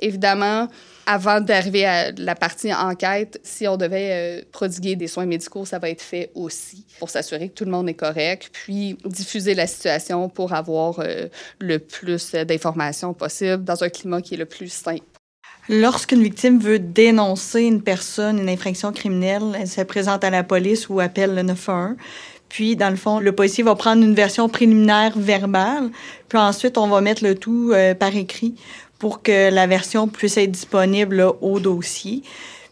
Évidemment, 0.00 0.68
avant 1.06 1.40
d'arriver 1.40 1.84
à 1.84 2.10
la 2.12 2.34
partie 2.34 2.74
enquête, 2.74 3.40
si 3.44 3.66
on 3.68 3.76
devait 3.76 4.40
euh, 4.40 4.42
prodiguer 4.50 4.96
des 4.96 5.06
soins 5.06 5.26
médicaux, 5.26 5.64
ça 5.64 5.78
va 5.78 5.88
être 5.88 6.02
fait 6.02 6.30
aussi 6.34 6.84
pour 6.98 7.10
s'assurer 7.10 7.48
que 7.48 7.54
tout 7.54 7.64
le 7.64 7.70
monde 7.70 7.88
est 7.88 7.94
correct, 7.94 8.50
puis 8.52 8.98
diffuser 9.04 9.54
la 9.54 9.66
situation 9.66 10.28
pour 10.28 10.52
avoir 10.52 10.98
euh, 10.98 11.28
le 11.60 11.78
plus 11.78 12.32
d'informations 12.32 13.14
possible 13.14 13.64
dans 13.64 13.84
un 13.84 13.88
climat 13.88 14.20
qui 14.20 14.34
est 14.34 14.38
le 14.38 14.46
plus 14.46 14.72
simple. 14.72 15.04
Lorsqu'une 15.68 16.22
victime 16.22 16.60
veut 16.60 16.78
dénoncer 16.78 17.62
une 17.62 17.82
personne, 17.82 18.38
une 18.38 18.48
infraction 18.48 18.92
criminelle, 18.92 19.56
elle 19.58 19.66
se 19.66 19.80
présente 19.80 20.22
à 20.22 20.30
la 20.30 20.44
police 20.44 20.88
ou 20.88 21.00
appelle 21.00 21.34
le 21.34 21.42
911. 21.42 21.96
Puis, 22.48 22.76
dans 22.76 22.90
le 22.90 22.96
fond, 22.96 23.18
le 23.18 23.32
policier 23.32 23.64
va 23.64 23.74
prendre 23.74 24.04
une 24.04 24.14
version 24.14 24.48
préliminaire 24.48 25.18
verbale, 25.18 25.90
puis 26.28 26.38
ensuite, 26.38 26.78
on 26.78 26.86
va 26.86 27.00
mettre 27.00 27.24
le 27.24 27.34
tout 27.34 27.72
euh, 27.72 27.94
par 27.94 28.14
écrit 28.14 28.54
pour 28.98 29.22
que 29.22 29.50
la 29.50 29.66
version 29.66 30.08
puisse 30.08 30.36
être 30.36 30.50
disponible 30.50 31.24
au 31.40 31.60
dossier. 31.60 32.22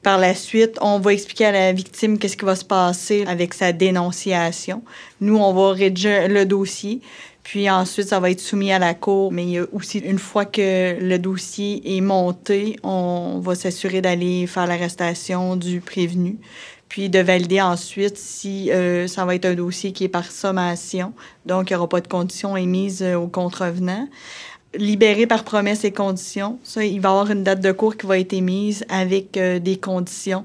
Par 0.03 0.19
la 0.19 0.35
suite, 0.35 0.77
on 0.83 0.99
va 0.99 1.15
expliquer 1.15 1.47
à 1.47 1.53
la 1.53 1.73
victime 1.73 2.19
qu'est-ce 2.19 2.37
qui 2.37 2.45
va 2.45 2.57
se 2.57 2.65
passer 2.65 3.25
avec 3.27 3.55
sa 3.55 3.73
dénonciation. 3.73 4.83
Nous, 5.21 5.37
on 5.37 5.55
va 5.55 5.73
rédiger 5.73 6.29
le 6.29 6.45
dossier, 6.45 7.01
puis 7.43 7.71
ensuite, 7.71 8.09
ça 8.09 8.21
va 8.21 8.31
être 8.31 8.41
soumis 8.41 8.71
à 8.71 8.79
la 8.79 8.93
cour. 8.93 9.33
Mais 9.33 9.61
aussi, 9.73 10.01
une 10.01 10.19
fois 10.19 10.45
que 10.45 10.99
le 11.01 11.19
dossier 11.19 11.97
est 11.97 12.03
monté, 12.03 12.77
on 12.83 13.41
va 13.43 13.55
s'assurer 13.55 14.03
d'aller 14.03 14.47
faire 14.47 14.67
l'arrestation 14.67 15.57
du 15.57 15.81
prévenu, 15.81 16.37
puis 16.91 17.09
de 17.09 17.21
valider 17.21 17.63
ensuite 17.63 18.19
si 18.19 18.71
euh, 18.71 19.07
ça 19.07 19.25
va 19.25 19.35
être 19.35 19.47
un 19.47 19.55
dossier 19.55 19.93
qui 19.93 20.05
est 20.05 20.09
par 20.09 20.31
sommation, 20.31 21.15
donc 21.47 21.71
il 21.71 21.73
n'y 21.73 21.77
aura 21.79 21.89
pas 21.89 22.03
de 22.03 22.09
conditions 22.09 22.59
émises 22.59 23.03
euh, 23.03 23.15
au 23.15 23.27
contrevenant 23.27 24.07
libéré 24.77 25.27
par 25.27 25.45
promesse 25.45 25.85
et 25.85 25.93
conditions. 25.93 26.59
Ça, 26.63 26.85
il 26.85 27.01
va 27.01 27.09
y 27.09 27.13
avoir 27.13 27.31
une 27.31 27.45
date 27.45 27.61
de 27.61 27.73
cours 27.73 27.97
qui 27.97 28.07
va 28.07 28.19
être 28.19 28.33
émise 28.33 28.85
avec 28.89 29.37
euh, 29.37 29.59
des 29.59 29.77
conditions. 29.77 30.45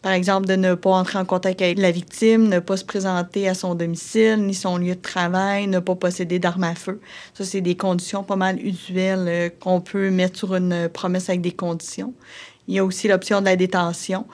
Par 0.00 0.12
exemple, 0.12 0.46
de 0.46 0.54
ne 0.54 0.74
pas 0.74 0.90
entrer 0.90 1.18
en 1.18 1.24
contact 1.24 1.60
avec 1.60 1.78
la 1.78 1.90
victime, 1.90 2.48
ne 2.48 2.60
pas 2.60 2.76
se 2.76 2.84
présenter 2.84 3.48
à 3.48 3.54
son 3.54 3.74
domicile, 3.74 4.36
ni 4.38 4.54
son 4.54 4.78
lieu 4.78 4.94
de 4.94 5.00
travail, 5.00 5.66
ne 5.66 5.80
pas 5.80 5.96
posséder 5.96 6.38
d'armes 6.38 6.64
à 6.64 6.74
feu. 6.74 7.00
Ça, 7.34 7.44
c'est 7.44 7.60
des 7.60 7.76
conditions 7.76 8.22
pas 8.22 8.36
mal 8.36 8.64
usuelles 8.64 9.26
euh, 9.26 9.48
qu'on 9.60 9.80
peut 9.80 10.10
mettre 10.10 10.38
sur 10.38 10.54
une 10.54 10.88
promesse 10.88 11.28
avec 11.28 11.40
des 11.40 11.52
conditions. 11.52 12.14
Il 12.68 12.74
y 12.74 12.78
a 12.78 12.84
aussi 12.84 13.08
l'option 13.08 13.40
de 13.40 13.46
la 13.46 13.56
détention 13.56 14.26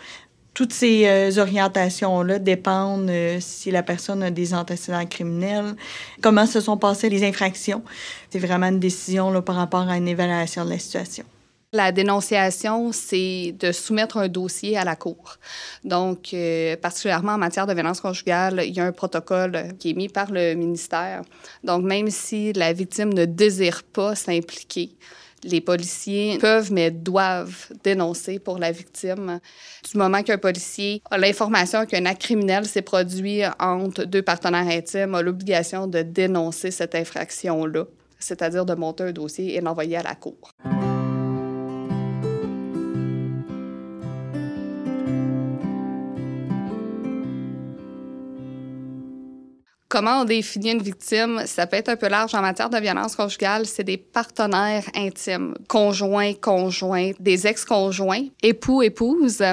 toutes 0.55 0.73
ces 0.73 1.07
euh, 1.07 1.31
orientations-là 1.37 2.39
dépendent 2.39 3.11
euh, 3.11 3.39
si 3.41 3.71
la 3.71 3.83
personne 3.83 4.23
a 4.23 4.31
des 4.31 4.55
antécédents 4.55 5.05
criminels, 5.05 5.75
comment 6.23 6.47
se 6.47 6.61
sont 6.61 6.77
passées 6.77 7.11
les 7.11 7.25
infractions. 7.25 7.83
C'est 8.31 8.39
vraiment 8.39 8.67
une 8.67 8.81
décision 8.81 9.43
par 9.43 9.57
rapport 9.57 9.89
à 9.89 9.97
une 9.97 10.09
évaluation 10.09 10.65
de 10.65 10.71
la 10.71 10.79
situation. 10.79 11.25
La 11.73 11.91
dénonciation, 11.91 12.93
c'est 12.93 13.53
de 13.59 13.73
soumettre 13.73 14.19
un 14.19 14.29
dossier 14.29 14.77
à 14.77 14.85
la 14.85 14.95
Cour. 14.95 15.39
Donc, 15.83 16.33
euh, 16.33 16.77
particulièrement 16.77 17.33
en 17.33 17.39
matière 17.39 17.67
de 17.67 17.75
violence 17.75 18.01
conjugale, 18.01 18.63
il 18.65 18.75
y 18.75 18.79
a 18.79 18.85
un 18.85 18.93
protocole 18.93 19.75
qui 19.81 19.91
est 19.91 19.95
mis 19.95 20.09
par 20.09 20.31
le 20.31 20.55
ministère. 20.55 21.23
Donc, 21.65 21.83
même 21.83 22.11
si 22.11 22.53
la 22.53 22.73
victime 22.73 23.13
ne 23.13 23.25
désire 23.25 23.83
pas 23.83 24.15
s'impliquer, 24.15 24.91
les 25.45 25.61
policiers 25.61 26.39
peuvent, 26.39 26.73
mais 26.73 26.91
doivent 26.91 27.69
dénoncer 27.83 28.39
pour 28.39 28.59
la 28.59 28.73
victime. 28.73 29.41
Du 29.91 29.99
moment 29.99 30.23
qu'un 30.23 30.39
policier 30.39 31.03
a 31.11 31.19
l'information 31.19 31.87
qu'un 31.87 32.07
acte 32.07 32.23
criminel 32.23 32.65
s'est 32.65 32.83
produit 32.83 33.43
entre 33.61 34.05
deux 34.05 34.23
partenaires 34.23 34.67
intimes, 34.67 35.15
a 35.15 35.23
l'obligation 35.23 35.87
de 35.87 36.03
dénoncer 36.03 36.71
cette 36.71 36.95
infraction-là, 36.95 37.85
c'est-à-dire 38.19 38.65
de 38.65 38.75
monter 38.75 39.05
un 39.05 39.13
dossier 39.13 39.55
et 39.57 39.61
l'envoyer 39.61 39.99
à 39.99 40.03
la 40.03 40.15
cour. 40.15 40.53
Comment 49.95 50.23
on 50.23 50.25
définit 50.25 50.73
une 50.73 50.83
victime? 50.83 51.43
Ça 51.47 51.69
peut 51.69 51.77
être 51.77 51.89
un 51.89 51.95
peu 51.95 52.09
large 52.09 52.35
en 52.35 52.41
matière 52.41 52.69
de 52.69 52.79
violence 52.79 53.15
conjugale. 53.15 53.65
C'est 53.65 53.85
des 53.85 53.97
partenaires 53.97 54.83
intimes, 54.93 55.55
conjoints, 55.69 56.35
conjointes, 56.35 57.15
des 57.21 57.47
ex-conjoints, 57.47 58.25
époux, 58.43 58.83
épouses, 58.83 59.45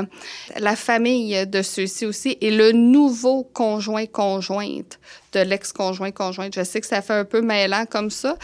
la 0.58 0.76
famille 0.76 1.46
de 1.46 1.62
ceux-ci 1.62 2.08
aussi 2.08 2.40
et 2.42 2.50
le 2.50 2.72
nouveau 2.72 3.44
conjoint, 3.44 4.08
conjointe 4.08 5.00
de 5.34 5.42
l'ex-conjoint, 5.42 6.10
conjointe. 6.10 6.56
Je 6.56 6.64
sais 6.64 6.82
que 6.82 6.88
ça 6.88 7.04
fait 7.04 7.14
un 7.14 7.26
peu 7.26 7.42
mêlant 7.42 7.86
comme 7.86 8.10
ça, 8.10 8.36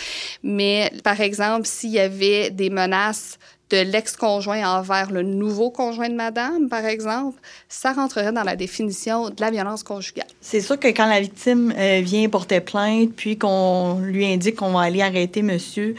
mais 0.44 0.92
par 1.04 1.20
exemple, 1.20 1.66
s'il 1.66 1.90
y 1.90 2.00
avait 2.00 2.52
des 2.52 2.70
menaces 2.70 3.40
de 3.70 3.78
l'ex-conjoint 3.78 4.78
envers 4.78 5.12
le 5.12 5.24
nouveau 5.24 5.70
conjoint 5.70 6.10
de 6.10 6.16
madame, 6.16 6.70
par 6.70 6.86
exemple, 6.86 7.40
ça 7.68 7.92
rentrerait 7.92 8.32
dans 8.32 8.44
la 8.44 8.56
définition 8.56 9.30
de 9.30 9.42
la 9.42 9.52
violence 9.52 9.84
conjugale. 9.84 10.28
C'est 10.40 10.62
sûr 10.62 10.80
que 10.80 10.88
quand 10.88 11.06
la 11.06 11.20
victime 11.20 11.74
euh, 11.78 12.02
vient 12.02 12.30
porter 12.30 12.62
plainte, 12.62 13.12
puis 13.16 13.38
qu'on 13.38 14.00
lui 14.00 14.26
indique 14.26 14.58
qu'on 14.58 14.72
va 14.72 14.82
aller 14.82 15.02
arrêter 15.02 15.42
monsieur, 15.42 15.96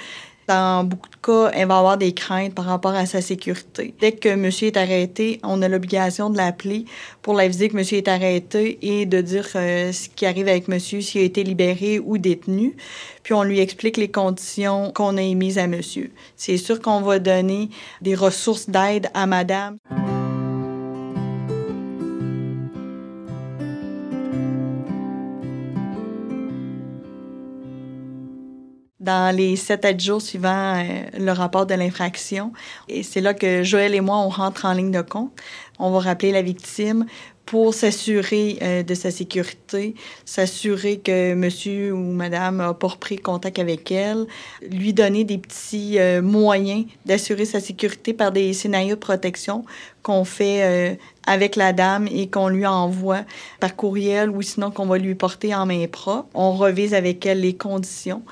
Dans 0.49 0.83
beaucoup 0.83 1.11
de 1.11 1.17
cas, 1.17 1.51
elle 1.53 1.69
va 1.69 1.77
avoir 1.77 1.99
des 1.99 2.15
craintes 2.15 2.55
par 2.55 2.65
rapport 2.65 2.95
à 2.95 3.05
sa 3.05 3.21
sécurité. 3.21 3.95
Dès 4.01 4.13
que 4.13 4.35
monsieur 4.35 4.69
est 4.69 4.79
arrêté, 4.79 5.41
on 5.43 5.61
a 5.61 5.69
l'obligation 5.69 6.31
de 6.31 6.39
l'appeler 6.39 6.87
pour 7.21 7.35
l'aviser 7.35 7.69
que 7.69 7.77
monsieur 7.77 7.99
est 7.99 8.09
arrêté 8.09 8.79
et 8.81 9.05
de 9.05 9.21
dire 9.21 9.47
euh, 9.57 9.93
ce 9.93 10.09
qui 10.09 10.25
arrive 10.25 10.49
avec 10.49 10.67
monsieur, 10.69 11.03
s'il 11.03 11.21
a 11.21 11.25
été 11.25 11.45
libéré 11.45 11.99
ou 11.99 12.17
détenu. 12.17 12.77
Puis 13.25 13.35
on 13.35 13.43
lui 13.43 13.61
explique 13.61 13.99
les 13.99 14.11
conditions 14.11 14.91
qu'on 14.95 15.19
a 15.19 15.23
émises 15.23 15.59
à 15.59 15.67
monsieur. 15.67 16.13
C'est 16.35 16.57
sûr 16.57 16.81
qu'on 16.81 17.03
va 17.03 17.19
donner 17.19 17.69
des 18.01 18.15
ressources 18.15 18.71
d'aide 18.71 19.11
à 19.13 19.27
madame. 19.27 19.77
Dans 29.09 29.35
les 29.35 29.57
7 29.57 29.87
à 29.87 29.93
10 29.95 30.05
jours 30.05 30.21
suivant 30.21 30.77
euh, 30.77 30.83
le 31.19 31.33
rapport 31.33 31.65
de 31.65 31.73
l'infraction. 31.73 32.53
Et 32.91 33.03
c'est 33.03 33.23
là 33.23 33.33
que 33.33 33.63
Joël 33.63 33.95
et 33.95 34.03
moi, 34.03 34.19
on 34.19 34.29
rentre 34.29 34.67
en 34.67 34.75
ligne 34.75 34.91
de 34.91 35.01
compte. 35.01 35.33
On 35.79 35.91
va 35.91 36.01
rappeler 36.01 36.31
la 36.31 36.43
victime 36.43 37.07
pour 37.47 37.73
s'assurer 37.73 38.59
euh, 38.61 38.83
de 38.83 38.93
sa 38.95 39.11
sécurité, 39.11 39.95
s'assurer 40.27 40.99
que 40.99 41.33
monsieur 41.33 41.95
ou 41.95 42.13
madame 42.13 42.61
a 42.61 42.75
pas 42.75 42.89
repris 42.89 43.17
contact 43.17 43.59
avec 43.59 43.91
elle, 43.91 44.27
lui 44.71 44.93
donner 44.93 45.25
des 45.25 45.39
petits 45.39 45.99
euh, 45.99 46.21
moyens 46.21 46.85
d'assurer 47.07 47.47
sa 47.47 47.61
sécurité 47.61 48.13
par 48.13 48.31
des 48.31 48.53
scénarios 48.53 48.97
de 48.97 49.01
protection 49.01 49.65
qu'on 50.03 50.27
fait 50.27 50.99
avec 51.27 51.57
la 51.57 51.73
dame 51.73 52.07
et 52.11 52.29
qu'on 52.29 52.49
lui 52.49 52.67
envoie 52.67 53.25
par 53.61 53.75
courriel 53.75 54.31
ou 54.31 54.43
sinon 54.43 54.71
qu'on 54.71 54.87
va 54.87 54.99
lui 54.99 55.15
porter 55.15 55.55
en 55.55 55.65
main 55.67 55.87
propre. 55.87 56.29
On 56.35 56.53
revise 56.53 56.93
avec 56.93 57.25
elle 57.27 57.41
les 57.41 57.57
conditions. 57.57 58.23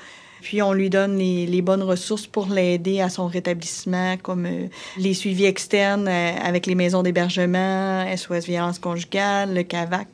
Puis 0.41 0.61
on 0.61 0.73
lui 0.73 0.89
donne 0.89 1.17
les, 1.17 1.61
bonnes 1.61 1.83
ressources 1.83 2.27
pour 2.27 2.47
l'aider 2.47 3.01
à 3.01 3.09
son 3.09 3.27
rétablissement, 3.27 4.17
comme 4.17 4.45
euh, 4.45 4.67
les 4.97 5.13
suivis 5.13 5.45
externes 5.45 6.07
euh, 6.07 6.31
avec 6.43 6.65
les 6.65 6.75
maisons 6.75 7.03
d'hébergement, 7.03 8.05
SOS 8.15 8.45
violence 8.45 8.79
conjugale, 8.79 9.53
le 9.53 9.63
CAVAC. 9.63 10.07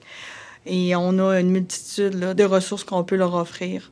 Et 0.66 0.96
on 0.96 1.20
a 1.20 1.40
une 1.40 1.50
multitude 1.50 2.18
de 2.18 2.44
ressources 2.44 2.84
qu'on 2.84 3.04
peut 3.04 3.18
leur 3.18 3.36
offrir 3.36 3.92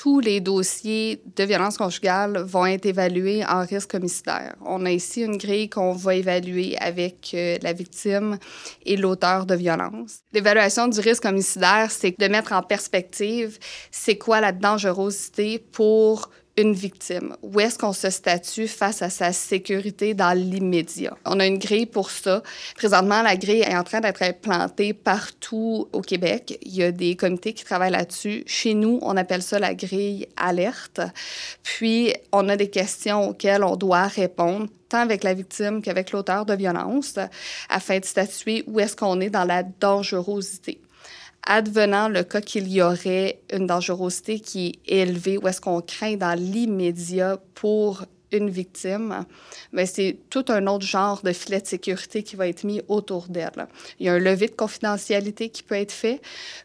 tous 0.00 0.20
les 0.20 0.40
dossiers 0.40 1.22
de 1.36 1.44
violence 1.44 1.76
conjugale 1.76 2.38
vont 2.38 2.64
être 2.64 2.86
évalués 2.86 3.44
en 3.44 3.66
risque 3.66 3.92
homicidaire. 3.92 4.56
On 4.64 4.86
a 4.86 4.90
ici 4.90 5.20
une 5.20 5.36
grille 5.36 5.68
qu'on 5.68 5.92
va 5.92 6.14
évaluer 6.14 6.74
avec 6.78 7.32
euh, 7.34 7.58
la 7.60 7.74
victime 7.74 8.38
et 8.86 8.96
l'auteur 8.96 9.44
de 9.44 9.54
violence. 9.54 10.20
L'évaluation 10.32 10.88
du 10.88 11.00
risque 11.00 11.26
homicidaire, 11.26 11.90
c'est 11.90 12.18
de 12.18 12.28
mettre 12.28 12.54
en 12.54 12.62
perspective 12.62 13.58
c'est 13.90 14.16
quoi 14.16 14.40
la 14.40 14.52
dangerosité 14.52 15.58
pour 15.58 16.30
une 16.60 16.74
victime? 16.74 17.36
Où 17.42 17.60
est-ce 17.60 17.78
qu'on 17.78 17.92
se 17.92 18.10
statue 18.10 18.68
face 18.68 19.02
à 19.02 19.10
sa 19.10 19.32
sécurité 19.32 20.14
dans 20.14 20.36
l'immédiat? 20.36 21.16
On 21.24 21.40
a 21.40 21.46
une 21.46 21.58
grille 21.58 21.86
pour 21.86 22.10
ça. 22.10 22.42
Présentement, 22.76 23.22
la 23.22 23.36
grille 23.36 23.62
est 23.62 23.76
en 23.76 23.84
train 23.84 24.00
d'être 24.00 24.22
implantée 24.22 24.92
partout 24.92 25.88
au 25.92 26.00
Québec. 26.00 26.58
Il 26.62 26.74
y 26.74 26.82
a 26.82 26.92
des 26.92 27.16
comités 27.16 27.52
qui 27.52 27.64
travaillent 27.64 27.90
là-dessus. 27.92 28.44
Chez 28.46 28.74
nous, 28.74 28.98
on 29.02 29.16
appelle 29.16 29.42
ça 29.42 29.58
la 29.58 29.74
grille 29.74 30.28
alerte. 30.36 31.00
Puis, 31.62 32.14
on 32.32 32.48
a 32.48 32.56
des 32.56 32.70
questions 32.70 33.30
auxquelles 33.30 33.64
on 33.64 33.76
doit 33.76 34.06
répondre 34.06 34.68
tant 34.88 34.98
avec 34.98 35.22
la 35.22 35.34
victime 35.34 35.82
qu'avec 35.82 36.10
l'auteur 36.12 36.44
de 36.44 36.54
violence, 36.54 37.14
afin 37.68 38.00
de 38.00 38.04
statuer 38.04 38.64
où 38.66 38.80
est-ce 38.80 38.96
qu'on 38.96 39.20
est 39.20 39.30
dans 39.30 39.44
la 39.44 39.62
dangerosité 39.62 40.80
advenant 41.46 42.08
le 42.08 42.22
cas 42.22 42.40
qu'il 42.40 42.68
y 42.68 42.82
aurait 42.82 43.40
une 43.52 43.66
dangerosité 43.66 44.40
qui 44.40 44.80
est 44.86 45.00
élevée 45.00 45.38
ou 45.38 45.48
est-ce 45.48 45.60
qu'on 45.60 45.80
craint 45.80 46.16
dans 46.16 46.38
l'immédiat 46.38 47.38
pour 47.54 48.04
une 48.32 48.50
victime, 48.50 49.24
mais 49.72 49.86
c'est 49.86 50.18
tout 50.30 50.44
un 50.48 50.66
autre 50.66 50.86
genre 50.86 51.22
de 51.22 51.32
filet 51.32 51.60
de 51.60 51.66
sécurité 51.66 52.22
qui 52.22 52.36
va 52.36 52.48
être 52.48 52.64
mis 52.64 52.82
autour 52.88 53.26
d'elle. 53.28 53.66
Il 53.98 54.06
y 54.06 54.08
a 54.08 54.14
un 54.14 54.18
levé 54.18 54.46
de 54.46 54.54
confidentialité 54.54 55.48
qui 55.48 55.62
peut 55.62 55.74
être 55.74 55.92
fait, 55.92 56.20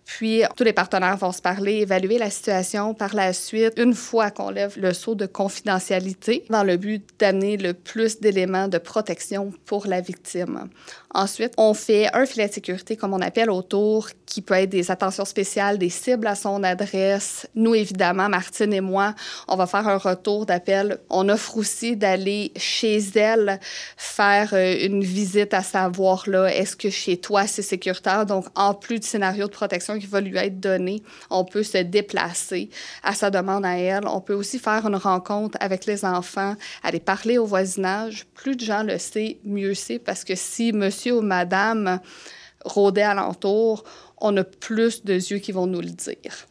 puis 0.06 0.44
tous 0.56 0.64
les 0.64 0.74
partenaires 0.74 1.18
vont 1.18 1.32
se 1.32 1.42
parler, 1.42 1.78
évaluer 1.78 2.18
la 2.18 2.30
situation 2.30 2.94
par 2.94 3.16
la 3.16 3.34
suite, 3.34 3.74
une 3.78 3.94
fois 3.94 4.32
qu'on 4.32 4.50
lève 4.50 4.78
le 4.78 4.94
saut 4.94 5.16
de 5.16 5.26
confidentialité, 5.26 6.46
dans 6.50 6.64
le 6.64 6.78
but 6.78 7.04
d'amener 7.20 7.58
le 7.58 7.74
plus 7.74 8.20
d'éléments 8.20 8.68
de 8.68 8.78
protection 8.78 9.52
pour 9.66 9.88
la 9.88 10.02
victime. 10.02 10.70
Ensuite, 11.16 11.54
on 11.56 11.74
fait 11.74 12.14
un 12.14 12.26
filet 12.26 12.50
de 12.50 12.54
sécurité, 12.54 12.98
comme 12.98 13.14
on 13.14 13.22
appelle, 13.22 13.50
autour, 13.50 14.10
qui 14.26 14.42
peut 14.42 14.56
être 14.56 14.70
des 14.70 14.92
attentions 14.92 15.24
spéciales, 15.24 15.78
des 15.78 15.90
cibles 15.90 16.28
à 16.28 16.36
son 16.36 16.62
adresse. 16.62 17.48
Nous, 17.56 17.74
évidemment, 17.74 18.28
Martine 18.28 18.74
et 18.74 18.82
moi, 18.82 19.16
on 19.48 19.56
va 19.56 19.66
faire 19.66 19.88
un 19.88 19.96
retour 19.96 20.46
d'appel. 20.46 21.00
On 21.10 21.30
offre 21.30 21.56
aussi 21.56 21.96
d'aller 21.96 22.52
chez 22.58 22.98
elle 23.16 23.62
faire 23.96 24.50
euh, 24.52 24.76
une 24.82 25.06
visite 25.06 25.54
à 25.54 25.64
savoir, 25.64 26.26
là, 26.28 26.48
est-ce 26.54 26.76
que 26.76 26.90
chez 26.90 27.16
toi, 27.16 27.48
c'est 27.48 27.62
sécuritaire? 27.62 28.26
Donc, 28.26 28.48
en 28.54 28.74
plus 28.74 29.00
du 29.00 29.08
scénario 29.08 29.46
de 29.46 29.52
protection 29.52 29.98
qui 29.98 30.08
va 30.08 30.20
lui 30.20 30.36
être 30.36 30.60
donné, 30.60 31.02
on 31.30 31.46
peut 31.46 31.64
se 31.64 31.78
déplacer 31.78 32.70
à 33.04 33.14
sa 33.14 33.30
demande 33.30 33.66
à 33.66 33.78
elle. 33.78 34.06
On 34.06 34.20
peut 34.20 34.34
aussi 34.34 34.60
faire 34.60 34.86
une 34.86 34.98
rencontre 34.98 35.58
avec 35.62 35.86
les 35.86 36.04
enfants, 36.04 36.56
aller 36.84 37.00
parler 37.00 37.38
au 37.38 37.46
voisinage. 37.46 38.26
Plus 38.34 38.58
de 38.58 38.66
gens 38.66 38.84
le 38.84 38.98
savent, 38.98 39.36
mieux 39.46 39.76
c'est, 39.76 40.00
parce 40.00 40.26
que 40.26 40.36
si 40.36 40.74
monsieur 40.74 41.05
ou 41.12 41.22
madame 41.22 42.00
rôdait 42.64 43.04
alentour, 43.04 43.84
on 44.18 44.36
a 44.38 44.44
plus 44.44 45.04
de 45.06 45.14
yeux 45.14 45.40
qui 45.40 45.52
vont 45.52 45.68
nous 45.68 45.82
le 45.82 45.90
dire. 45.90 46.48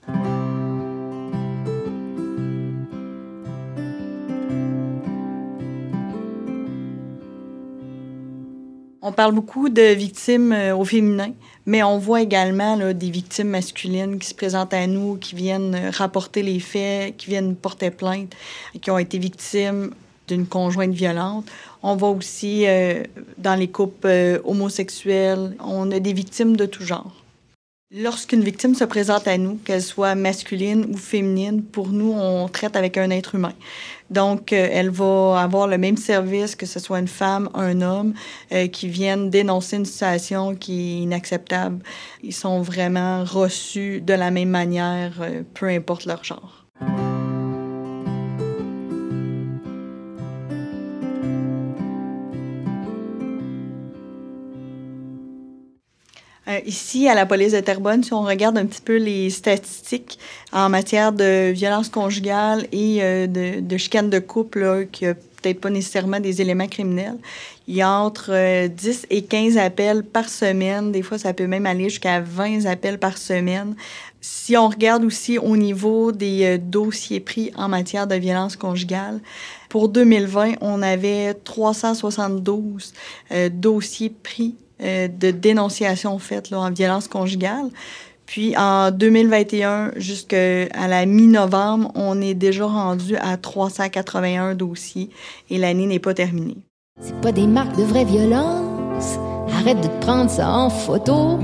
On 9.07 9.13
parle 9.13 9.35
beaucoup 9.35 9.69
de 9.69 9.93
victimes 9.93 10.55
euh, 10.55 10.75
au 10.75 10.83
féminin, 10.87 11.35
mais 11.67 11.83
on 11.83 11.99
voit 11.99 12.23
également 12.23 12.79
des 12.95 13.11
victimes 13.11 13.51
masculines 13.51 14.19
qui 14.19 14.27
se 14.27 14.35
présentent 14.35 14.73
à 14.73 14.87
nous, 14.87 15.19
qui 15.19 15.35
viennent 15.35 15.75
euh, 15.75 15.91
rapporter 15.91 16.43
les 16.43 16.59
faits, 16.59 17.15
qui 17.19 17.27
viennent 17.27 17.55
porter 17.55 17.91
plainte, 17.91 18.33
qui 18.81 18.91
ont 18.91 18.97
été 18.97 19.19
victimes 19.19 19.91
d'une 20.29 20.47
conjointe 20.47 20.93
violente. 20.93 21.47
On 21.83 21.97
voit 21.97 22.11
aussi 22.11 22.67
euh, 22.67 23.03
dans 23.39 23.55
les 23.55 23.69
couples 23.69 24.07
euh, 24.07 24.39
homosexuels, 24.45 25.57
on 25.61 25.91
a 25.91 26.01
des 26.01 26.13
victimes 26.13 26.57
de 26.57 26.67
tout 26.67 26.85
genre. 26.85 27.13
Lorsqu'une 27.97 28.43
victime 28.43 28.75
se 28.75 28.85
présente 28.85 29.29
à 29.29 29.39
nous, 29.39 29.57
qu'elle 29.65 29.83
soit 29.83 30.15
masculine 30.15 30.87
ou 30.91 30.97
féminine, 30.97 31.63
pour 31.63 31.89
nous, 31.89 32.13
on 32.13 32.49
traite 32.49 32.75
avec 32.75 32.97
un 32.97 33.11
être 33.11 33.37
humain. 33.37 33.53
Donc, 34.11 34.53
euh, 34.53 34.69
elle 34.73 34.91
va 34.91 35.41
avoir 35.41 35.69
le 35.69 35.79
même 35.79 35.97
service 35.97 36.57
que 36.57 36.67
ce 36.67 36.81
soit 36.81 36.99
une 36.99 37.09
femme, 37.09 37.49
un 37.55 37.83
homme, 37.83 38.15
qui 38.73 38.89
viennent 38.89 39.31
dénoncer 39.31 39.77
une 39.77 39.85
situation 39.85 40.55
qui 40.55 40.73
est 40.73 41.03
inacceptable. 41.03 41.81
Ils 42.23 42.35
sont 42.35 42.63
vraiment 42.63 43.25
reçus 43.25 44.01
de 44.01 44.15
la 44.15 44.31
même 44.31 44.51
manière, 44.51 45.13
peu 45.55 45.67
importe 45.67 46.07
leur 46.07 46.25
genre. 46.25 46.64
Ici, 56.67 57.09
à 57.09 57.15
la 57.15 57.27
police 57.27 57.53
de 57.53 57.61
Terrebonne, 57.61 58.03
si 58.03 58.13
on 58.13 58.23
regarde 58.23 58.59
un 58.59 58.67
petit 58.67 58.81
peu 58.81 58.97
les 58.97 59.31
statistiques 59.31 60.19
en 60.53 60.69
matière 60.69 61.13
de 61.13 61.51
violence 61.53 61.89
conjugale 61.89 62.67
et 62.73 62.99
euh, 63.03 63.27
de, 63.27 63.61
de, 63.61 63.77
chicane 63.77 64.11
de 64.11 64.19
couple, 64.19 64.89
qui 64.93 65.07
a 65.07 65.15
peut-être 65.15 65.61
pas 65.61 65.71
nécessairement 65.71 66.21
des 66.21 66.41
éléments 66.41 66.67
criminels, 66.67 67.19
il 67.67 67.77
y 67.77 67.83
a 67.83 67.91
entre 67.91 68.67
10 68.67 68.89
euh, 69.03 69.07
et 69.11 69.23
15 69.23 69.59
appels 69.59 70.03
par 70.03 70.29
semaine. 70.29 70.93
Des 70.93 71.03
fois, 71.03 71.19
ça 71.19 71.33
peut 71.33 71.47
même 71.47 71.67
aller 71.67 71.89
jusqu'à 71.89 72.21
20 72.21 72.67
appels 72.67 72.99
par 72.99 73.19
semaine. 73.19 73.75
Si 74.21 74.57
on 74.57 74.69
regarde 74.69 75.05
aussi 75.05 75.39
au 75.39 75.57
niveau 75.57 76.11
des 76.11 76.57
dossiers 76.57 77.21
pris 77.21 77.53
en 77.57 77.69
matière 77.69 78.07
de 78.07 78.15
violence 78.15 78.57
conjugale, 78.57 79.21
pour 79.69 79.89
2020, 79.91 80.55
on 80.63 80.81
avait 80.81 81.35
372 81.35 82.95
dossiers 83.53 84.09
pris 84.09 84.55
euh, 84.85 85.09
de 85.09 85.31
dénonciation 85.31 86.19
faites 86.19 86.51
là, 86.51 86.61
en 86.61 86.71
violence 86.71 87.09
conjugale. 87.09 87.71
Puis 88.27 88.57
en 88.57 88.91
2021, 88.91 89.93
jusqu'à 89.97 90.67
la 90.67 91.07
mi-novembre, 91.07 91.91
on 91.95 92.21
est 92.21 92.35
déjà 92.35 92.67
rendu 92.67 93.17
à 93.17 93.37
381 93.37 94.55
dossiers 94.55 95.11
et 95.51 95.59
l'année 95.59 95.87
n'est 95.87 95.99
pas 95.99 96.15
terminée. 96.15 96.57
C'est 97.01 97.21
pas 97.21 97.33
des 97.33 97.47
marques 97.47 97.77
de 97.77 97.83
vraie 97.83 98.05
violence? 98.05 99.19
Arrête 99.53 99.81
de 99.81 99.89
te 99.89 100.01
prendre 100.01 100.31
ça 100.31 100.49
en 100.49 100.71
photo. 100.71 101.39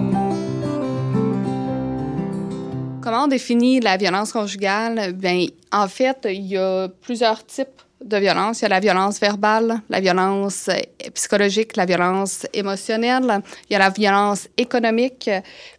Comment 3.02 3.24
on 3.24 3.28
définit 3.28 3.80
la 3.80 3.96
violence 3.96 4.32
conjugale? 4.32 5.12
Bien, 5.12 5.46
en 5.72 5.88
fait, 5.88 6.26
il 6.30 6.46
y 6.46 6.56
a 6.56 6.88
plusieurs 6.88 7.44
types 7.44 7.82
de 8.04 8.16
violence. 8.16 8.60
Il 8.60 8.62
y 8.62 8.66
a 8.66 8.68
la 8.68 8.80
violence 8.80 9.20
verbale, 9.20 9.80
la 9.88 10.00
violence 10.00 10.68
euh, 10.68 11.10
psychologique, 11.14 11.76
la 11.76 11.86
violence 11.86 12.46
émotionnelle, 12.52 13.42
il 13.68 13.72
y 13.72 13.76
a 13.76 13.78
la 13.78 13.90
violence 13.90 14.48
économique, 14.56 15.30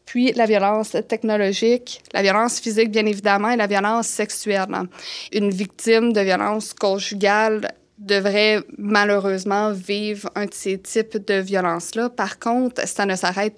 puis 0.06 0.32
la 0.34 0.46
violence 0.46 0.96
technologique, 1.08 2.02
la 2.14 2.22
violence 2.22 2.60
physique, 2.60 2.92
bien 2.92 3.06
évidemment, 3.06 3.50
et 3.50 3.56
la 3.56 3.68
violence 3.68 4.08
sexuelle. 4.08 4.68
Une 5.32 5.50
victime 5.50 6.14
de 6.14 6.22
violence 6.22 6.74
conjugale 6.74 7.68
devrait 7.98 8.62
malheureusement 8.78 9.72
vivre 9.72 10.30
un 10.36 10.46
de 10.46 10.54
ces 10.54 10.80
types 10.80 11.18
de 11.26 11.36
violences-là. 11.36 12.10
Par 12.10 12.40
contre, 12.40 12.88
ça 12.88 13.06
ne 13.06 13.16
s'arrête 13.16 13.58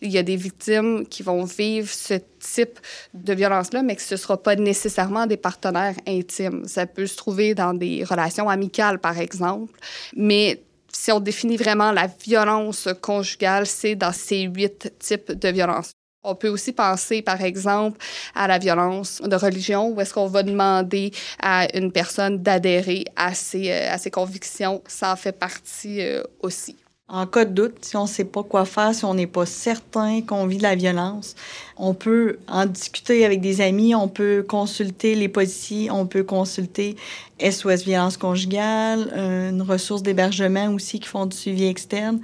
Il 0.00 0.10
y 0.10 0.18
a 0.18 0.22
des 0.22 0.36
victimes 0.36 1.06
qui 1.06 1.22
vont 1.22 1.44
vivre 1.44 1.88
ce 1.88 2.14
type 2.40 2.78
de 3.14 3.32
violence-là, 3.32 3.82
mais 3.82 3.96
que 3.96 4.02
ce 4.02 4.14
ne 4.14 4.18
sera 4.18 4.36
pas 4.42 4.56
nécessairement 4.56 5.26
des 5.26 5.36
partenaires 5.36 5.94
intimes. 6.06 6.64
Ça 6.66 6.86
peut 6.86 7.06
se 7.06 7.16
trouver 7.16 7.54
dans 7.54 7.74
des 7.74 8.04
relations 8.04 8.48
amicales, 8.48 8.98
par 8.98 9.18
exemple. 9.18 9.78
Mais 10.16 10.62
si 10.92 11.12
on 11.12 11.20
définit 11.20 11.56
vraiment 11.56 11.92
la 11.92 12.06
violence 12.06 12.88
conjugale, 13.00 13.66
c'est 13.66 13.94
dans 13.94 14.12
ces 14.12 14.42
huit 14.42 14.92
types 14.98 15.32
de 15.32 15.48
violences. 15.48 15.92
On 16.24 16.34
peut 16.34 16.48
aussi 16.48 16.72
penser, 16.72 17.22
par 17.22 17.40
exemple, 17.42 17.98
à 18.34 18.48
la 18.48 18.58
violence 18.58 19.22
de 19.22 19.36
religion, 19.36 19.90
où 19.90 20.00
est-ce 20.00 20.12
qu'on 20.12 20.26
va 20.26 20.42
demander 20.42 21.12
à 21.40 21.68
une 21.76 21.92
personne 21.92 22.42
d'adhérer 22.42 23.04
à 23.14 23.34
ses, 23.34 23.70
euh, 23.70 23.92
à 23.92 23.98
ses 23.98 24.10
convictions. 24.10 24.82
Ça 24.88 25.12
en 25.12 25.16
fait 25.16 25.32
partie 25.32 26.02
euh, 26.02 26.22
aussi. 26.40 26.76
En 27.10 27.26
cas 27.26 27.46
de 27.46 27.52
doute, 27.52 27.76
si 27.82 27.96
on 27.96 28.02
ne 28.02 28.08
sait 28.08 28.26
pas 28.26 28.42
quoi 28.42 28.66
faire, 28.66 28.94
si 28.94 29.02
on 29.06 29.14
n'est 29.14 29.26
pas 29.26 29.46
certain 29.46 30.20
qu'on 30.20 30.46
vit 30.46 30.58
de 30.58 30.62
la 30.62 30.74
violence, 30.74 31.36
on 31.78 31.94
peut 31.94 32.38
en 32.46 32.66
discuter 32.66 33.24
avec 33.24 33.40
des 33.40 33.62
amis, 33.62 33.94
on 33.94 34.08
peut 34.08 34.44
consulter 34.46 35.14
les 35.14 35.28
policiers, 35.28 35.90
on 35.90 36.06
peut 36.06 36.22
consulter 36.22 36.96
SOS 37.40 37.84
Violence 37.84 38.18
conjugale, 38.18 39.10
une 39.16 39.62
ressource 39.62 40.02
d'hébergement 40.02 40.68
aussi 40.74 41.00
qui 41.00 41.08
font 41.08 41.24
du 41.24 41.34
suivi 41.34 41.64
externe. 41.64 42.20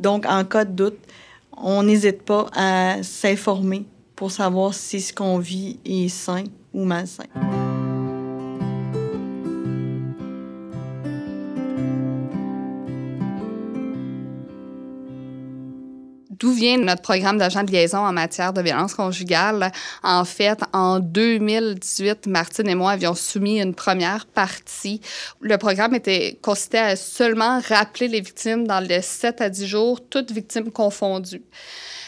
Donc, 0.00 0.24
en 0.24 0.44
cas 0.44 0.64
de 0.64 0.72
doute, 0.72 0.98
on 1.58 1.82
n'hésite 1.82 2.22
pas 2.22 2.46
à 2.54 3.02
s'informer 3.02 3.84
pour 4.16 4.30
savoir 4.30 4.72
si 4.72 5.02
ce 5.02 5.12
qu'on 5.12 5.38
vit 5.38 5.78
est 5.84 6.08
sain 6.08 6.44
ou 6.72 6.84
malsain. 6.84 7.24
Vient 16.52 16.78
notre 16.78 17.02
programme 17.02 17.38
d'agent 17.38 17.64
de 17.64 17.72
liaison 17.72 17.98
en 17.98 18.12
matière 18.12 18.52
de 18.52 18.62
violence 18.62 18.94
conjugale? 18.94 19.72
En 20.02 20.24
fait, 20.24 20.60
en 20.72 21.00
2018, 21.00 22.26
Martine 22.26 22.68
et 22.68 22.74
moi 22.74 22.92
avions 22.92 23.14
soumis 23.14 23.60
une 23.60 23.74
première 23.74 24.26
partie. 24.26 25.00
Le 25.40 25.56
programme 25.58 25.94
était 25.94 26.38
consistait 26.42 26.78
à 26.78 26.96
seulement 26.96 27.60
rappeler 27.68 28.08
les 28.08 28.20
victimes 28.20 28.66
dans 28.66 28.80
les 28.80 29.02
7 29.02 29.40
à 29.40 29.48
10 29.48 29.66
jours, 29.66 30.00
toutes 30.08 30.30
victimes 30.30 30.70
confondues 30.70 31.42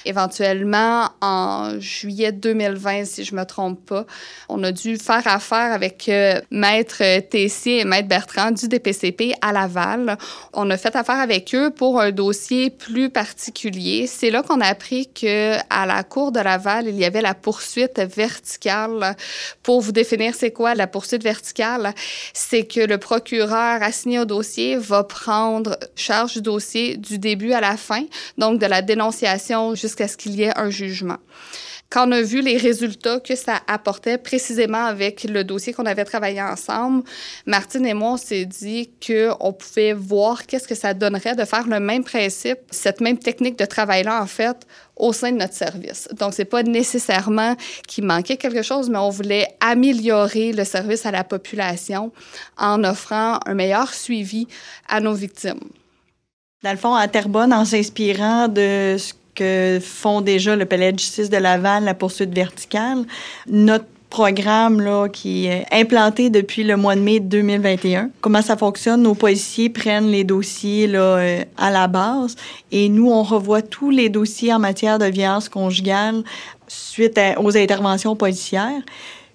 éventuellement 0.04 1.10
en 1.20 1.78
juillet 1.80 2.32
2020, 2.32 3.04
si 3.04 3.24
je 3.24 3.34
me 3.34 3.44
trompe 3.44 3.84
pas. 3.86 4.04
On 4.48 4.62
a 4.64 4.72
dû 4.72 4.96
faire 4.96 5.26
affaire 5.26 5.72
avec 5.72 6.08
euh, 6.08 6.40
Maître 6.50 7.02
Tessier 7.28 7.80
et 7.80 7.84
Maître 7.84 8.08
Bertrand 8.08 8.50
du 8.50 8.68
DPCP 8.68 9.34
à 9.40 9.52
Laval. 9.52 10.18
On 10.52 10.70
a 10.70 10.76
fait 10.76 10.94
affaire 10.96 11.20
avec 11.20 11.54
eux 11.54 11.70
pour 11.70 12.00
un 12.00 12.10
dossier 12.10 12.70
plus 12.70 13.10
particulier. 13.10 14.06
C'est 14.06 14.30
là 14.30 14.42
qu'on 14.42 14.60
a 14.60 14.66
appris 14.66 15.08
que 15.12 15.56
à 15.70 15.86
la 15.86 16.02
Cour 16.02 16.32
de 16.32 16.40
Laval, 16.40 16.88
il 16.88 16.96
y 16.96 17.04
avait 17.04 17.22
la 17.22 17.34
poursuite 17.34 17.98
verticale. 17.98 19.16
Pour 19.62 19.80
vous 19.80 19.92
définir 19.92 20.34
c'est 20.34 20.50
quoi 20.50 20.74
la 20.74 20.86
poursuite 20.86 21.22
verticale, 21.22 21.94
c'est 22.32 22.64
que 22.66 22.80
le 22.80 22.98
procureur 22.98 23.82
assigné 23.82 24.18
au 24.18 24.24
dossier 24.24 24.76
va 24.76 25.04
prendre 25.04 25.78
charge 25.96 26.34
du 26.34 26.42
dossier 26.42 26.96
du 26.96 27.18
début 27.18 27.52
à 27.52 27.60
la 27.60 27.76
fin, 27.76 28.04
donc 28.38 28.60
de 28.60 28.66
la 28.66 28.82
dénonciation 28.82 29.74
jusqu'à 29.74 29.93
jusqu'à 29.94 30.08
ce 30.08 30.16
qu'il 30.16 30.34
y 30.34 30.42
ait 30.42 30.58
un 30.58 30.70
jugement. 30.70 31.18
Quand 31.90 32.08
on 32.08 32.12
a 32.12 32.22
vu 32.22 32.40
les 32.40 32.56
résultats 32.56 33.20
que 33.20 33.36
ça 33.36 33.60
apportait 33.68 34.18
précisément 34.18 34.84
avec 34.84 35.22
le 35.22 35.44
dossier 35.44 35.72
qu'on 35.72 35.86
avait 35.86 36.04
travaillé 36.04 36.42
ensemble, 36.42 37.04
Martine 37.46 37.86
et 37.86 37.94
moi, 37.94 38.12
on 38.12 38.16
s'est 38.16 38.46
dit 38.46 38.90
qu'on 39.06 39.52
pouvait 39.52 39.92
voir 39.92 40.46
qu'est-ce 40.46 40.66
que 40.66 40.74
ça 40.74 40.92
donnerait 40.92 41.36
de 41.36 41.44
faire 41.44 41.68
le 41.68 41.78
même 41.78 42.02
principe, 42.02 42.58
cette 42.70 43.00
même 43.00 43.18
technique 43.18 43.56
de 43.56 43.64
travail-là, 43.64 44.20
en 44.20 44.26
fait, 44.26 44.56
au 44.96 45.12
sein 45.12 45.30
de 45.30 45.36
notre 45.36 45.54
service. 45.54 46.08
Donc, 46.18 46.34
c'est 46.34 46.46
pas 46.46 46.64
nécessairement 46.64 47.54
qu'il 47.86 48.04
manquait 48.04 48.38
quelque 48.38 48.62
chose, 48.62 48.90
mais 48.90 48.98
on 48.98 49.10
voulait 49.10 49.46
améliorer 49.60 50.52
le 50.52 50.64
service 50.64 51.06
à 51.06 51.12
la 51.12 51.22
population 51.22 52.10
en 52.56 52.82
offrant 52.82 53.38
un 53.46 53.54
meilleur 53.54 53.94
suivi 53.94 54.48
à 54.88 54.98
nos 54.98 55.14
victimes. 55.14 55.60
Dans 56.64 56.72
le 56.72 56.78
fond, 56.78 56.94
à 56.94 57.06
Terrebonne, 57.06 57.52
en 57.52 57.64
s'inspirant 57.64 58.48
de 58.48 58.96
ce 58.98 59.12
que 59.34 59.78
font 59.82 60.20
déjà 60.20 60.56
le 60.56 60.64
Palais 60.64 60.92
de 60.92 60.98
justice 60.98 61.30
de 61.30 61.36
Laval, 61.36 61.84
la 61.84 61.94
poursuite 61.94 62.34
verticale. 62.34 63.04
Notre 63.48 63.86
programme 64.14 64.80
là, 64.80 65.08
qui 65.08 65.46
est 65.46 65.66
implanté 65.72 66.30
depuis 66.30 66.62
le 66.62 66.76
mois 66.76 66.94
de 66.94 67.00
mai 67.00 67.18
2021. 67.18 68.10
Comment 68.20 68.42
ça 68.42 68.56
fonctionne? 68.56 69.02
Nos 69.02 69.16
policiers 69.16 69.70
prennent 69.70 70.08
les 70.08 70.22
dossiers 70.22 70.86
là, 70.86 71.00
euh, 71.00 71.44
à 71.56 71.72
la 71.72 71.88
base 71.88 72.36
et 72.70 72.88
nous, 72.88 73.10
on 73.10 73.24
revoit 73.24 73.60
tous 73.60 73.90
les 73.90 74.08
dossiers 74.08 74.52
en 74.54 74.60
matière 74.60 75.00
de 75.00 75.06
violence 75.06 75.48
conjugale 75.48 76.22
suite 76.68 77.20
aux 77.38 77.56
interventions 77.56 78.14
policières. 78.14 78.82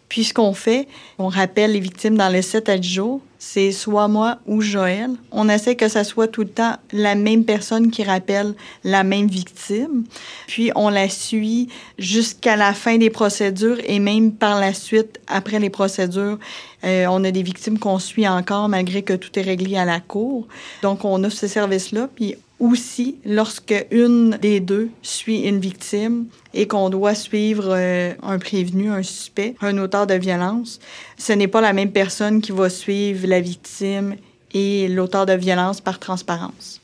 Puis 0.07 0.23
ce 0.23 0.33
qu'on 0.33 0.53
fait, 0.53 0.88
on 1.17 1.27
rappelle 1.27 1.73
les 1.73 1.81
victimes 1.81 2.15
dans 2.15 2.29
les 2.29 2.41
7 2.41 2.69
à 2.69 2.77
10 2.77 2.89
jours, 2.89 3.21
c'est 3.39 3.71
soit 3.71 4.10
moi 4.10 4.39
ou 4.45 4.60
Joël. 4.60 5.12
On 5.32 5.47
essaie 5.47 5.75
que 5.75 5.88
ça 5.88 6.04
soit 6.04 6.28
tout 6.28 6.41
le 6.41 6.49
temps 6.49 6.75
la 6.91 7.15
même 7.15 7.45
personne 7.45 7.89
qui 7.89 8.04
rappelle 8.04 8.54
la 8.84 9.04
même 9.04 9.28
victime. 9.28 10.04
Puis 10.45 10.71
on 10.75 10.89
la 10.89 11.08
suit 11.08 11.69
jusqu'à 11.97 12.58
la 12.58 12.73
fin 12.73 12.97
des 12.97 13.10
procédures 13.10 13.78
et 13.86 13.99
même 13.99 14.34
par 14.34 14.60
la 14.60 14.73
suite, 14.73 15.21
après 15.28 15.60
les 15.60 15.69
procédures, 15.69 16.38
euh, 16.84 17.06
on 17.10 17.23
a 17.23 17.32
des 17.32 17.43
victimes 17.43 17.80
qu'on 17.80 17.97
suit 17.97 18.28
encore 18.28 18.67
malgré 18.67 19.04
que 19.04 19.13
tout 19.13 19.39
est 19.39 19.43
réglé 19.43 19.78
à 19.78 19.86
la 19.86 20.02
cour. 20.02 20.45
Donc 20.82 21.06
on 21.06 21.23
a 21.23 21.30
ce 21.30 21.47
service-là. 21.47 22.10
Puis 22.13 22.36
aussi 22.60 23.17
lorsque 23.26 23.74
une 23.91 24.32
des 24.41 24.60
deux 24.60 24.89
suit 25.02 25.41
une 25.41 25.60
victime 25.60 26.26
et 26.54 26.67
qu'on 26.67 26.89
doit 26.89 27.15
suivre 27.15 27.69
euh, 27.69 28.13
un 28.22 28.38
prévenu, 28.38 28.89
un 28.89 29.04
suspect, 29.04 29.56
un 29.62 29.78
auteur 29.78 30.08
de 30.08 30.15
violence, 30.15 30.80
ce 31.17 31.34
n'est 31.34 31.48
pas 31.48 31.62
la 31.62 31.74
même 31.74 31.91
personne 31.91 32.41
qui 32.41 32.52
va 32.52 32.69
suivre 32.69 33.28
la 33.28 33.39
victime 33.39 34.15
et 34.54 34.88
l'auteur 34.88 35.26
de 35.26 35.34
violence 35.34 35.82
par 35.82 36.00
transparence. 36.00 36.82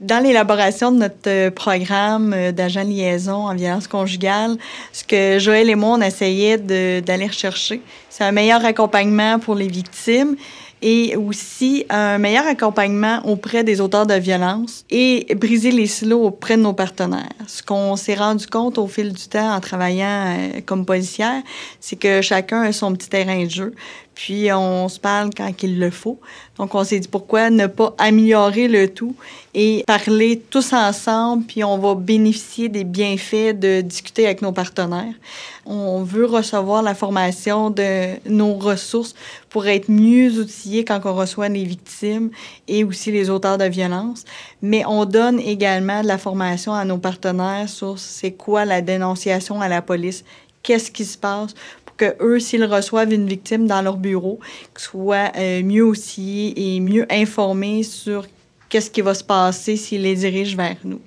Dans 0.00 0.22
l'élaboration 0.22 0.92
de 0.92 0.98
notre 0.98 1.28
euh, 1.28 1.50
programme 1.50 2.32
euh, 2.32 2.52
d'agent 2.52 2.84
liaison 2.84 3.48
en 3.48 3.54
violence 3.54 3.88
conjugale, 3.88 4.56
ce 4.92 5.02
que 5.02 5.40
Joël 5.40 5.68
et 5.68 5.74
moi, 5.74 5.96
on 5.98 6.00
essayait 6.00 6.56
d'aller 6.56 7.26
rechercher, 7.26 7.80
c'est 8.08 8.22
un 8.22 8.30
meilleur 8.30 8.64
accompagnement 8.64 9.40
pour 9.40 9.56
les 9.56 9.66
victimes 9.66 10.36
et 10.82 11.16
aussi 11.16 11.84
un 11.88 12.18
meilleur 12.18 12.46
accompagnement 12.46 13.20
auprès 13.24 13.64
des 13.64 13.80
auteurs 13.80 14.06
de 14.06 14.14
violence 14.14 14.84
et 14.90 15.26
briser 15.34 15.70
les 15.70 15.86
silos 15.86 16.24
auprès 16.24 16.56
de 16.56 16.62
nos 16.62 16.72
partenaires. 16.72 17.28
Ce 17.46 17.62
qu'on 17.62 17.96
s'est 17.96 18.14
rendu 18.14 18.46
compte 18.46 18.78
au 18.78 18.86
fil 18.86 19.12
du 19.12 19.28
temps 19.28 19.54
en 19.54 19.60
travaillant 19.60 20.36
euh, 20.36 20.60
comme 20.64 20.84
policière, 20.84 21.42
c'est 21.80 21.96
que 21.96 22.22
chacun 22.22 22.62
a 22.62 22.72
son 22.72 22.92
petit 22.92 23.08
terrain 23.08 23.44
de 23.44 23.50
jeu 23.50 23.74
puis 24.18 24.52
on 24.52 24.88
se 24.88 24.98
parle 24.98 25.30
quand 25.32 25.62
il 25.62 25.78
le 25.78 25.90
faut. 25.90 26.18
Donc 26.56 26.74
on 26.74 26.82
s'est 26.82 26.98
dit 26.98 27.06
pourquoi 27.06 27.50
ne 27.50 27.68
pas 27.68 27.94
améliorer 27.98 28.66
le 28.66 28.92
tout 28.92 29.14
et 29.54 29.84
parler 29.86 30.42
tous 30.50 30.72
ensemble, 30.72 31.44
puis 31.44 31.62
on 31.62 31.78
va 31.78 31.94
bénéficier 31.94 32.68
des 32.68 32.82
bienfaits 32.82 33.56
de 33.56 33.80
discuter 33.80 34.26
avec 34.26 34.42
nos 34.42 34.50
partenaires. 34.50 35.14
On 35.66 36.02
veut 36.02 36.26
recevoir 36.26 36.82
la 36.82 36.96
formation 36.96 37.70
de 37.70 38.16
nos 38.28 38.54
ressources 38.54 39.14
pour 39.50 39.68
être 39.68 39.88
mieux 39.88 40.32
outillés 40.40 40.84
quand 40.84 40.98
on 41.04 41.14
reçoit 41.14 41.48
les 41.48 41.62
victimes 41.62 42.30
et 42.66 42.82
aussi 42.82 43.12
les 43.12 43.30
auteurs 43.30 43.56
de 43.56 43.66
violences. 43.66 44.24
Mais 44.62 44.84
on 44.84 45.04
donne 45.04 45.38
également 45.38 46.02
de 46.02 46.08
la 46.08 46.18
formation 46.18 46.74
à 46.74 46.84
nos 46.84 46.98
partenaires 46.98 47.68
sur 47.68 48.00
c'est 48.00 48.32
quoi 48.32 48.64
la 48.64 48.82
dénonciation 48.82 49.60
à 49.60 49.68
la 49.68 49.80
police, 49.80 50.24
qu'est-ce 50.68 50.90
qui 50.90 51.04
se 51.04 51.16
passe? 51.16 51.54
Que 51.98 52.16
eux, 52.22 52.40
s'ils 52.40 52.64
reçoivent 52.64 53.12
une 53.12 53.26
victime 53.26 53.66
dans 53.66 53.82
leur 53.82 53.98
bureau, 53.98 54.38
soient 54.76 55.32
euh, 55.36 55.62
mieux 55.62 55.84
aussi 55.84 56.54
et 56.56 56.80
mieux 56.80 57.06
informés 57.10 57.82
sur 57.82 58.26
qu'est-ce 58.70 58.90
qui 58.90 59.02
va 59.02 59.12
se 59.14 59.24
passer 59.24 59.76
s'ils 59.76 60.02
les 60.02 60.14
dirigent 60.14 60.56
vers 60.56 60.76
nous. 60.84 61.00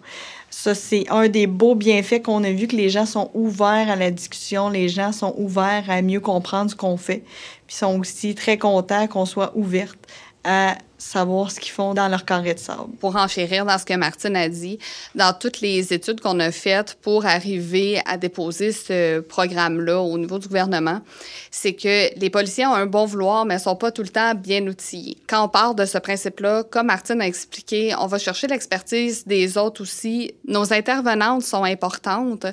Ça, 0.50 0.76
c'est 0.76 1.06
un 1.10 1.30
des 1.30 1.48
beaux 1.48 1.76
bienfaits 1.76 2.22
qu'on 2.22 2.44
a 2.44 2.52
vu 2.52 2.68
que 2.68 2.76
les 2.76 2.90
gens 2.90 3.06
sont 3.06 3.32
ouverts 3.34 3.90
à 3.90 3.96
la 3.96 4.12
discussion, 4.12 4.70
les 4.70 4.90
gens 4.90 5.14
sont 5.14 5.34
ouverts 5.38 5.86
à 5.88 6.02
mieux 6.02 6.20
comprendre 6.20 6.70
ce 6.70 6.76
qu'on 6.76 6.98
fait, 6.98 7.24
puis 7.66 7.76
sont 7.76 8.00
aussi 8.00 8.36
très 8.36 8.58
contents 8.58 9.08
qu'on 9.08 9.26
soit 9.26 9.54
ouverte 9.56 9.98
à 10.44 10.76
savoir 11.02 11.52
ce 11.52 11.60
qu'ils 11.60 11.72
font 11.72 11.94
dans 11.94 12.08
leur 12.08 12.26
carré 12.26 12.54
de 12.54 12.60
sable. 12.60 12.96
Pour 13.00 13.16
enchérir 13.16 13.66
dans 13.66 13.78
ce 13.78 13.86
que 13.86 13.94
Martine 13.94 14.36
a 14.36 14.48
dit, 14.48 14.78
dans 15.16 15.34
toutes 15.34 15.62
les 15.62 15.94
études 15.94 16.22
qu'on 16.22 16.40
a 16.40 16.52
faites 16.52 16.98
pour 17.02 17.26
arriver 17.26 18.02
à 18.06 18.18
déposer 18.18 18.72
ce 18.72 19.20
programme-là 19.20 20.00
au 20.00 20.18
niveau 20.18 20.38
du 20.38 20.48
gouvernement, 20.48 21.02
c'est 21.50 21.74
que 21.74 22.18
les 22.18 22.30
policiers 22.30 22.66
ont 22.66 22.74
un 22.74 22.86
bon 22.86 23.06
vouloir, 23.06 23.46
mais 23.46 23.56
ne 23.56 23.60
sont 23.60 23.76
pas 23.76 23.92
tout 23.92 24.04
le 24.04 24.10
temps 24.10 24.36
bien 24.36 24.66
outillés. 24.68 25.18
Quand 25.28 25.44
on 25.44 25.50
part 25.50 25.76
de 25.76 25.86
ce 25.86 25.98
principe-là, 25.98 26.64
comme 26.64 26.88
Martine 26.88 27.22
a 27.22 27.28
expliqué, 27.28 27.94
on 28.00 28.08
va 28.08 28.20
chercher 28.20 28.48
l'expertise 28.48 29.26
des 29.26 29.58
autres 29.58 29.82
aussi. 29.82 30.34
Nos 30.48 30.72
intervenantes 30.72 31.44
sont 31.44 31.64
importantes 31.64 32.46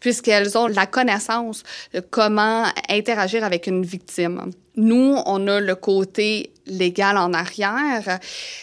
puisqu'elles 0.00 0.58
ont 0.58 0.66
la 0.66 0.86
connaissance 0.86 1.62
de 1.94 2.00
comment 2.00 2.64
interagir 2.88 3.44
avec 3.44 3.66
une 3.66 3.84
victime. 3.84 4.50
Nous, 4.76 5.16
on 5.26 5.46
a 5.48 5.60
le 5.60 5.74
côté 5.74 6.52
légal 6.66 7.18
en 7.18 7.32
arrière. 7.32 8.18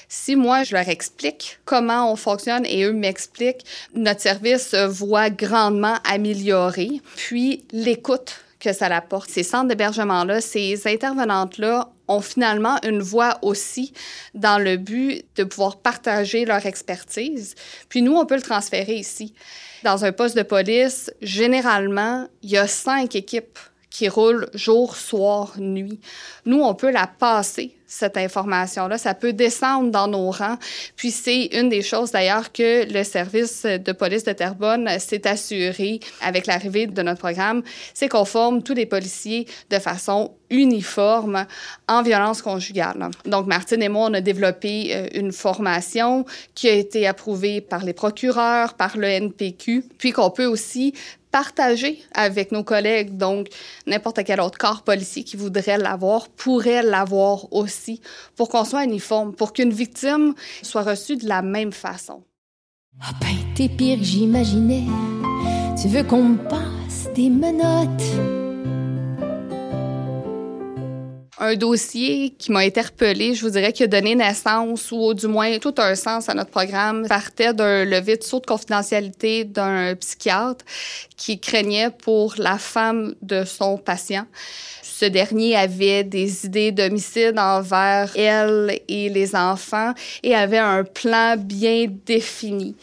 Si 0.08 0.36
moi, 0.36 0.64
je 0.64 0.76
leur 0.76 0.88
explique 0.90 1.60
comment 1.66 2.12
on 2.12 2.16
fonctionne 2.16 2.66
et 2.66 2.84
eux 2.84 2.94
m'expliquent, 2.94 3.66
notre 3.94 4.22
service 4.22 4.74
voit 4.74 5.30
grandement 5.30 5.98
améliorer. 6.04 7.02
Puis, 7.16 7.64
l'écoute 7.72 8.38
que 8.60 8.74
ça 8.74 8.88
apporte. 8.88 9.30
Ces 9.30 9.44
centres 9.44 9.70
d'hébergement-là, 9.70 10.42
ces 10.42 10.88
intervenantes-là 10.88 11.90
ont 12.08 12.22
finalement 12.22 12.78
une 12.84 13.02
voix 13.02 13.38
aussi 13.42 13.94
dans 14.34 14.58
le 14.62 14.78
but 14.78 15.24
de 15.36 15.44
pouvoir 15.44 15.78
partager 15.78 16.46
leur 16.46 16.66
expertise. 16.66 17.56
Puis 17.88 18.02
nous, 18.02 18.16
on 18.16 18.26
peut 18.26 18.36
le 18.36 18.42
transférer 18.42 18.96
ici. 18.96 19.34
Dans 19.84 20.04
un 20.04 20.12
poste 20.12 20.36
de 20.36 20.44
police, 20.44 21.12
généralement, 21.22 22.28
il 22.42 22.50
y 22.50 22.58
a 22.58 22.68
cinq 22.68 23.16
équipes 23.16 23.60
qui 24.00 24.08
roule 24.08 24.50
jour, 24.54 24.96
soir, 24.96 25.56
nuit. 25.58 26.00
Nous, 26.46 26.62
on 26.62 26.74
peut 26.74 26.90
la 26.90 27.06
passer, 27.06 27.76
cette 27.90 28.16
information-là. 28.16 28.98
Ça 28.98 29.14
peut 29.14 29.34
descendre 29.34 29.92
dans 29.92 30.08
nos 30.08 30.32
rangs. 30.32 30.58
Puis 30.96 31.12
c'est 31.12 31.46
une 31.48 31.68
des 31.68 31.82
choses 31.82 32.12
d'ailleurs 32.12 32.54
que 32.54 32.90
le 32.90 33.04
service 33.04 33.64
de 33.64 33.92
police 33.92 34.24
de 34.24 34.32
Terrebonne 34.32 34.88
s'est 35.00 35.28
assuré 35.28 36.00
avec 36.22 36.46
l'arrivée 36.46 36.88
de 36.88 37.02
notre 37.02 37.20
programme, 37.20 37.64
c'est 37.94 38.08
qu'on 38.08 38.26
forme 38.26 38.64
tous 38.64 38.76
les 38.76 38.86
policiers 38.86 39.48
de 39.70 39.80
façon 39.80 40.32
uniforme 40.50 41.46
en 41.88 42.02
violence 42.02 42.42
conjugale. 42.42 43.10
Donc, 43.26 43.48
Martine 43.48 43.84
et 43.84 43.90
moi, 43.90 44.08
on 44.10 44.14
a 44.14 44.22
développé 44.22 44.96
euh, 44.96 45.08
une 45.14 45.32
formation 45.32 46.26
qui 46.56 46.68
a 46.70 46.74
été 46.74 47.08
approuvée 47.08 47.62
par 47.62 47.84
les 47.84 47.94
procureurs, 47.94 48.74
par 48.74 48.98
le 48.98 49.08
NPQ, 49.08 49.86
puis 49.98 50.12
qu'on 50.12 50.32
peut 50.32 50.46
aussi 50.46 50.94
partager 51.32 52.02
avec 52.14 52.52
nos 52.52 52.64
collègues. 52.64 53.18
Donc, 53.18 53.48
n'importe 53.86 54.24
quel 54.26 54.42
autre 54.42 54.58
corps 54.58 54.82
policier 54.82 55.24
qui 55.24 55.38
voudrait 55.38 55.78
l'avoir 55.78 56.28
pourrait 56.30 56.82
l'avoir 56.82 57.52
aussi 57.54 57.79
pour 58.36 58.50
qu'on 58.50 58.66
soit 58.66 58.84
uniforme, 58.84 59.34
pour 59.34 59.54
qu'une 59.54 59.72
victime 59.72 60.34
soit 60.62 60.84
reçue 60.84 61.18
de 61.18 61.28
la 61.28 61.42
même 61.42 61.72
façon. 61.72 62.24
Ah 63.02 63.12
ben, 63.22 63.36
t'es 63.56 63.70
pire 63.70 63.98
que 63.98 64.04
j'imaginais. 64.04 64.86
Tu 65.82 65.88
veux 65.88 66.04
qu'on 66.04 66.24
me 66.24 66.38
passe 66.50 67.10
des 67.16 67.30
menottes? 67.30 68.40
un 71.40 71.56
dossier 71.56 72.32
qui 72.32 72.52
m'a 72.52 72.60
interpellé, 72.60 73.34
je 73.34 73.42
vous 73.42 73.52
dirais, 73.52 73.72
qui 73.72 73.84
a 73.84 73.88
donné 73.88 74.14
naissance 74.14 74.92
ou 74.92 75.14
du 75.14 75.28
moins 75.28 75.58
tout 75.60 75.74
un 75.78 75.96
sens 75.96 76.30
à 76.30 76.34
notre 76.34 76.52
programme, 76.52 77.08
partait 77.08 77.54
d'un 77.54 77.86
levé 77.86 78.18
de 78.18 78.24
saut 78.24 78.40
de 78.40 78.46
confidentialité 78.46 79.46
d'un 79.46 79.96
psychiatre 79.96 80.66
qui 81.16 81.40
craignait 81.40 81.90
pour 81.90 82.36
la 82.38 82.58
femme 82.58 83.16
de 83.22 83.46
son 83.46 83.78
patient. 83.78 84.26
Ce 85.00 85.06
dernier 85.06 85.56
avait 85.56 86.04
des 86.04 86.46
idées 86.46 86.74
d'homicide 86.74 87.40
envers 87.40 88.12
elle 88.18 88.82
et 88.90 89.08
les 89.08 89.34
enfants 89.34 89.94
et 90.24 90.36
avait 90.36 90.58
un 90.58 90.84
plan 90.84 91.38
bien 91.38 91.86
défini. 92.06 92.76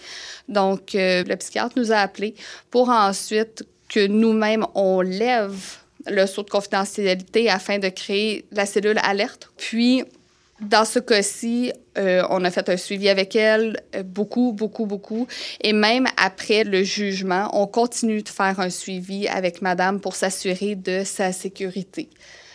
Donc, 0.49 0.95
euh, 0.95 1.25
le 1.25 1.37
psychiatre 1.37 1.75
nous 1.77 1.93
a 1.93 1.97
appelés 1.97 2.35
pour 2.71 2.89
ensuite 2.89 3.67
que 3.91 4.07
nous-mêmes, 4.07 4.65
on 4.75 5.03
lève 5.03 5.61
le 6.07 6.25
saut 6.25 6.43
de 6.43 6.49
confidentialité 6.49 7.51
afin 7.51 7.79
de 7.79 7.91
créer 7.91 8.47
la 8.51 8.65
cellule 8.65 8.99
alerte. 9.03 9.51
Puis, 9.59 10.03
dans 10.61 10.85
ce 10.85 10.99
cas-ci, 10.99 11.73
euh, 11.99 12.23
on 12.31 12.45
a 12.45 12.51
fait 12.51 12.69
un 12.69 12.77
suivi 12.77 13.09
avec 13.09 13.37
elle, 13.37 13.83
euh, 13.95 14.03
beaucoup, 14.03 14.53
beaucoup, 14.53 14.87
beaucoup. 14.87 15.27
Et 15.61 15.73
même 15.73 16.07
après 16.17 16.65
le 16.65 16.83
jugement, 16.83 17.51
on 17.53 17.67
continue 17.67 18.23
de 18.23 18.29
faire 18.29 18.59
un 18.61 18.71
suivi 18.71 19.29
avec 19.29 19.61
Madame 19.61 20.01
pour 20.01 20.15
s'assurer 20.15 20.75
de 20.75 21.03
sa 21.05 21.33
sécurité. 21.33 22.09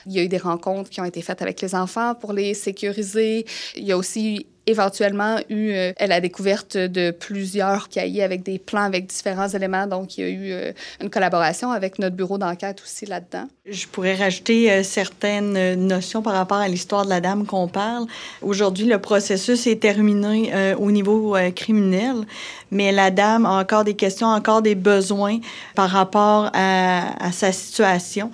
Il 0.08 0.14
y 0.14 0.20
a 0.20 0.24
eu 0.24 0.28
des 0.28 0.38
rencontres 0.38 0.90
qui 0.90 1.00
ont 1.00 1.06
été 1.06 1.22
faites 1.22 1.44
avec 1.44 1.62
les 1.62 1.76
enfants 1.76 2.16
pour 2.16 2.34
les 2.34 2.56
sécuriser. 2.56 3.46
Il 3.76 3.84
y 3.84 3.92
a 3.92 3.98
aussi 3.98 4.48
éventuellement 4.72 5.38
eu 5.50 5.72
euh, 5.72 5.92
la 6.00 6.20
découverte 6.20 6.76
de 6.76 7.12
plusieurs 7.12 7.90
cahiers 7.90 8.24
avec 8.24 8.44
des 8.44 8.58
plans 8.58 8.84
avec 8.84 9.08
différents 9.08 9.48
éléments. 9.48 9.88
Donc, 9.88 10.18
il 10.18 10.22
y 10.22 10.28
a 10.28 10.30
eu 10.30 10.52
euh, 10.52 10.72
une 11.02 11.10
collaboration 11.10 11.72
avec 11.72 12.00
notre 12.00 12.16
bureau 12.16 12.38
d'enquête 12.38 12.82
aussi 12.84 13.06
là-dedans. 13.06 13.48
Je 13.66 13.86
pourrais 13.88 14.16
rajouter 14.16 14.72
euh, 14.72 14.84
certaines 14.84 15.76
notions 15.76 16.22
par 16.22 16.34
rapport 16.34 16.58
à 16.58 16.68
l'histoire 16.68 17.06
de 17.06 17.10
la 17.10 17.22
dame 17.22 17.46
qu'on 17.46 17.68
parle. 17.68 18.06
Aujourd'hui, 18.42 18.86
le 18.86 19.00
processus 19.00 19.68
est 19.68 19.80
terminé 19.80 20.52
au 20.78 20.92
niveau 20.92 21.36
criminel, 21.56 22.16
mais 22.72 22.92
la 22.92 23.12
dame 23.12 23.46
a 23.46 23.60
encore 23.60 23.84
des 23.84 23.96
questions, 23.96 24.28
encore 24.28 24.62
des 24.62 24.76
besoins 24.76 25.40
par 25.76 25.90
rapport 25.90 26.50
à, 26.54 27.26
à 27.26 27.32
sa 27.32 27.52
situation. 27.52 28.32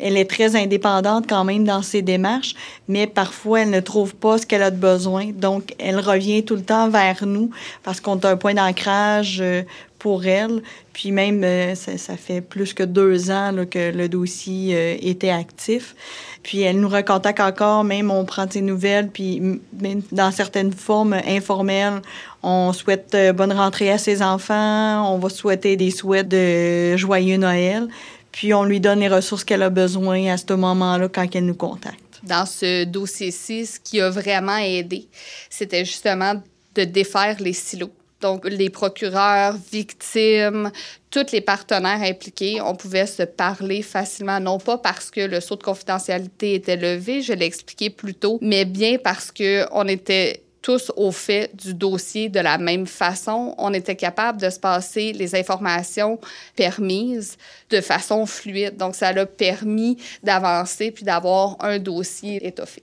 Elle 0.00 0.16
est 0.16 0.28
très 0.28 0.56
indépendante 0.56 1.26
quand 1.28 1.44
même 1.44 1.64
dans 1.64 1.82
ses 1.82 2.02
démarches, 2.02 2.54
mais 2.88 3.06
parfois 3.06 3.60
elle 3.60 3.70
ne 3.70 3.80
trouve 3.80 4.14
pas 4.14 4.38
ce 4.38 4.46
qu'elle 4.46 4.62
a 4.62 4.70
de 4.70 4.76
besoin. 4.76 5.30
Donc, 5.32 5.73
elle 5.78 5.98
revient 5.98 6.44
tout 6.44 6.56
le 6.56 6.62
temps 6.62 6.88
vers 6.88 7.24
nous 7.26 7.50
parce 7.82 8.00
qu'on 8.00 8.18
a 8.18 8.30
un 8.30 8.36
point 8.36 8.54
d'ancrage 8.54 9.38
euh, 9.40 9.62
pour 9.98 10.26
elle. 10.26 10.62
Puis 10.92 11.10
même, 11.10 11.42
euh, 11.44 11.74
ça, 11.74 12.16
fait 12.16 12.40
plus 12.40 12.74
que 12.74 12.82
deux 12.82 13.30
ans 13.30 13.52
que 13.70 13.92
le 13.92 14.08
dossier 14.08 14.76
euh, 14.76 14.96
était 15.00 15.30
actif. 15.30 15.94
Puis 16.42 16.60
elle 16.60 16.78
nous 16.78 16.88
recontacte 16.88 17.40
encore, 17.40 17.84
même 17.84 18.10
on 18.10 18.24
prend 18.24 18.46
ses 18.48 18.60
nouvelles, 18.60 19.08
puis 19.08 19.40
même 19.80 20.02
dans 20.12 20.30
certaines 20.30 20.72
formes 20.72 21.16
informelles, 21.26 22.02
on 22.42 22.74
souhaite 22.74 23.16
bonne 23.34 23.52
rentrée 23.52 23.90
à 23.90 23.96
ses 23.96 24.20
enfants, 24.20 25.10
on 25.10 25.18
va 25.18 25.30
souhaiter 25.30 25.76
des 25.76 25.90
souhaits 25.90 26.28
de 26.28 26.98
joyeux 26.98 27.38
Noël, 27.38 27.88
puis 28.30 28.52
on 28.52 28.64
lui 28.64 28.78
donne 28.78 29.00
les 29.00 29.08
ressources 29.08 29.42
qu'elle 29.42 29.62
a 29.62 29.70
besoin 29.70 30.26
à 30.34 30.36
ce 30.36 30.52
moment-là 30.52 31.08
quand 31.08 31.26
elle 31.34 31.46
nous 31.46 31.54
contacte 31.54 32.03
dans 32.24 32.46
ce 32.46 32.84
dossier-ci, 32.84 33.66
ce 33.66 33.80
qui 33.80 34.00
a 34.00 34.10
vraiment 34.10 34.56
aidé, 34.56 35.08
c'était 35.50 35.84
justement 35.84 36.42
de 36.74 36.84
défaire 36.84 37.36
les 37.40 37.52
silos. 37.52 37.92
Donc, 38.20 38.46
les 38.46 38.70
procureurs, 38.70 39.54
victimes, 39.70 40.70
tous 41.10 41.30
les 41.32 41.42
partenaires 41.42 42.00
impliqués, 42.00 42.58
on 42.62 42.74
pouvait 42.74 43.06
se 43.06 43.22
parler 43.22 43.82
facilement, 43.82 44.40
non 44.40 44.58
pas 44.58 44.78
parce 44.78 45.10
que 45.10 45.20
le 45.20 45.40
saut 45.40 45.56
de 45.56 45.62
confidentialité 45.62 46.54
était 46.54 46.76
levé, 46.76 47.20
je 47.20 47.34
l'ai 47.34 47.44
expliqué 47.44 47.90
plus 47.90 48.14
tôt, 48.14 48.38
mais 48.40 48.64
bien 48.64 48.96
parce 48.96 49.30
qu'on 49.30 49.86
était 49.88 50.43
tous 50.64 50.90
au 50.96 51.12
fait 51.12 51.54
du 51.54 51.74
dossier 51.74 52.30
de 52.30 52.40
la 52.40 52.56
même 52.56 52.86
façon. 52.86 53.54
On 53.58 53.74
était 53.74 53.96
capable 53.96 54.40
de 54.40 54.48
se 54.48 54.58
passer 54.58 55.12
les 55.12 55.36
informations 55.36 56.18
permises 56.56 57.36
de 57.68 57.82
façon 57.82 58.24
fluide. 58.24 58.78
Donc, 58.78 58.94
ça 58.94 59.08
a 59.08 59.26
permis 59.26 59.98
d'avancer 60.22 60.90
puis 60.90 61.04
d'avoir 61.04 61.56
un 61.60 61.78
dossier 61.78 62.46
étoffé. 62.46 62.82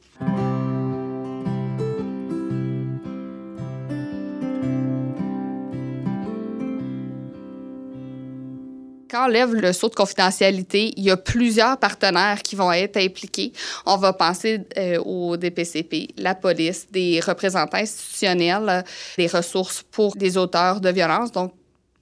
Quand 9.11 9.25
on 9.25 9.27
lève 9.27 9.53
le 9.53 9.73
saut 9.73 9.89
de 9.89 9.95
confidentialité, 9.95 10.93
il 10.95 11.03
y 11.03 11.11
a 11.11 11.17
plusieurs 11.17 11.77
partenaires 11.77 12.41
qui 12.41 12.55
vont 12.55 12.71
être 12.71 12.97
impliqués. 12.97 13.51
On 13.85 13.97
va 13.97 14.13
penser 14.13 14.61
euh, 14.77 14.99
au 14.99 15.35
DPCP, 15.35 16.13
la 16.17 16.33
police, 16.33 16.87
des 16.89 17.19
représentants 17.19 17.77
institutionnels, 17.77 18.85
des 19.17 19.27
ressources 19.27 19.83
pour 19.91 20.15
des 20.15 20.37
auteurs 20.37 20.79
de 20.79 20.89
violence, 20.89 21.31
donc 21.31 21.53